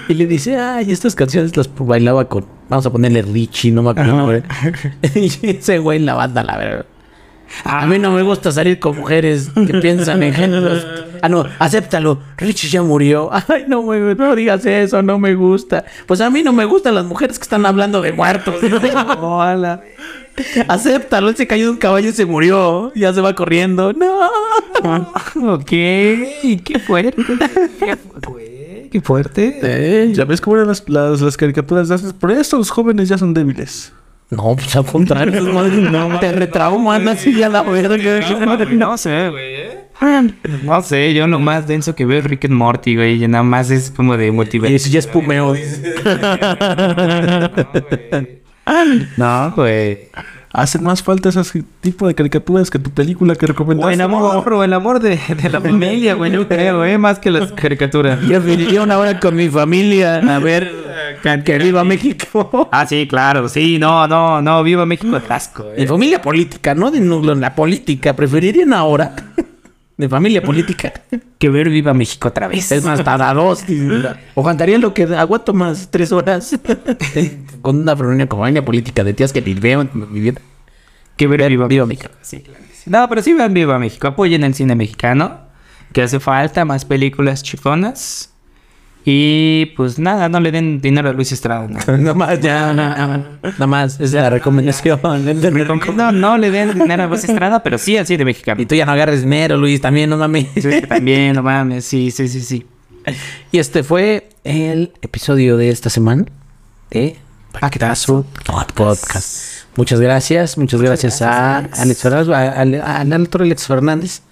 [0.09, 3.91] Y le dice, ay, estas canciones las bailaba con, vamos a ponerle Richie, no me
[3.91, 4.25] acuerdo.
[4.27, 4.43] güey".
[5.15, 6.87] Y ese güey en la banda, la verdad.
[7.65, 10.87] A mí no me gusta salir con mujeres que piensan en géneros.
[11.25, 12.19] Ah, no, acéptalo.
[12.37, 13.31] Richie ya murió.
[13.49, 15.87] Ay, no, güey, no digas eso, no me gusta.
[16.05, 18.57] Pues a mí no me gustan las mujeres que están hablando de muertos.
[19.23, 19.81] Hola.
[20.69, 22.93] Acéptalo, él se cayó de un caballo y se murió.
[22.95, 23.95] Ya se va corriendo.
[23.95, 24.29] No.
[25.55, 25.65] ok.
[25.67, 27.17] Qué fuerte.
[27.79, 28.89] Qué fuerte.
[28.93, 30.13] Qué fuerte.
[30.13, 32.13] Ya ves cómo eran las, las, las caricaturas de hace.
[32.13, 33.95] Por eso los jóvenes ya son débiles.
[34.31, 35.41] No, pues al contrario.
[35.43, 38.21] no, te retrauman así a la verga.
[38.73, 39.55] No sé, güey.
[39.55, 39.81] ¿eh?
[40.65, 43.23] No sé, yo lo más denso que veo es Rick and Morty, güey.
[43.23, 44.75] Y nada más es como de Y multiverso.
[44.75, 45.55] eso ya es pumeo.
[49.17, 50.09] No, güey.
[50.57, 53.93] Hacen más falta ese tipo de caricaturas que tu película que O recomendaste.
[53.95, 56.31] el amor, o el amor de, de la familia, güey.
[56.31, 56.97] Yo creo, eh.
[56.97, 58.21] Más que las caricaturas.
[58.21, 60.71] Yo viviría una hora con mi familia a ver
[61.45, 62.69] que viva México.
[62.71, 63.49] Ah, sí, claro.
[63.49, 64.63] Sí, no, no, no.
[64.63, 65.87] Viva México, asco, De eh.
[65.89, 68.15] familia política, no de nulo en la política.
[68.15, 69.17] Preferiría una hora
[69.97, 70.93] de familia política.
[71.39, 72.73] Que ver Viva México otra vez.
[72.73, 73.65] Es más, para dos.
[74.35, 76.59] O lo que aguanto más tres horas.
[77.61, 80.41] Con una reunión con familia política de tías que ni veo en mi vida.
[81.19, 82.09] Que ver Viva, Viva México.
[82.23, 82.89] Sí, claro que sí.
[82.89, 84.09] No, pero sí vean Viva México.
[84.09, 85.41] Apoyen el cine mexicano.
[85.93, 88.34] Que hace falta más películas chifonas.
[89.07, 91.69] Y pues nada, no le den dinero a Luis Estrada.
[91.69, 94.01] No, Nada más, ya, nada más.
[94.01, 94.99] Es la recomendación.
[95.97, 98.63] no, no le den dinero a Luis Estrada, pero sí al cine mexicano.
[98.63, 100.49] Y tú ya no agarres dinero, Luis, también, no mames.
[100.55, 101.85] Sí, también, no mames.
[101.85, 102.67] Sí, sí, sí, sí.
[103.53, 106.25] Y este fue el episodio de esta semana
[106.91, 107.17] de
[107.61, 108.25] Paquetazo
[108.75, 109.65] Podcast.
[109.77, 114.23] Muchas gracias, muchas gracias, a Alex Fernández, a- Alex Fernández.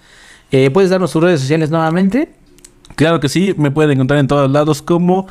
[0.51, 2.29] Eh, ¿Puedes darnos tus redes sociales nuevamente?
[2.95, 5.27] Claro que sí, me pueden encontrar en todos lados como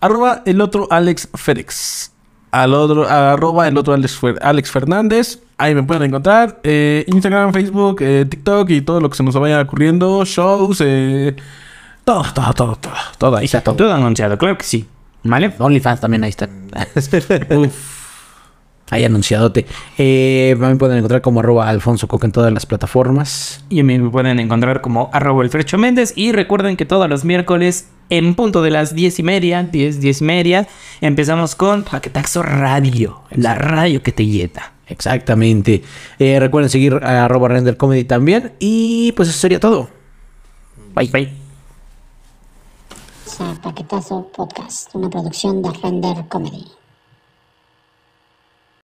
[0.00, 2.12] arroba el otro Alex Félix.
[2.52, 5.38] Al otro, arroba el otro Alex, Alex Fernández.
[5.56, 6.58] Ahí me pueden encontrar.
[6.64, 10.24] eh, Instagram, Facebook, eh, TikTok y todo lo que se nos vaya ocurriendo.
[10.24, 11.36] Shows, eh,
[12.04, 13.44] todo, todo, todo, todo, todo ahí.
[13.44, 13.76] Está todo.
[13.76, 14.86] Todo anunciado, claro que sí.
[15.22, 15.54] ¿Vale?
[15.58, 16.48] OnlyFans también ahí está.
[18.90, 19.66] Ahí anunciadote.
[19.98, 23.64] Eh, me pueden encontrar como arroba Alfonso Coca en todas las plataformas.
[23.68, 26.12] Y a mí me pueden encontrar como arroba el Frecho Méndez.
[26.16, 30.20] Y recuerden que todos los miércoles, en punto de las diez y media, 10, 10
[30.20, 30.68] y media,
[31.00, 33.22] empezamos con Paquetaxo Radio.
[33.30, 34.72] La radio que te llena.
[34.88, 35.82] Exactamente.
[36.18, 38.52] Eh, recuerden seguir a arroba Render Comedy también.
[38.58, 39.88] Y pues eso sería todo.
[40.94, 41.40] Bye, bye.
[43.62, 46.79] Paquetazo Podcast, una producción de Render Comedy.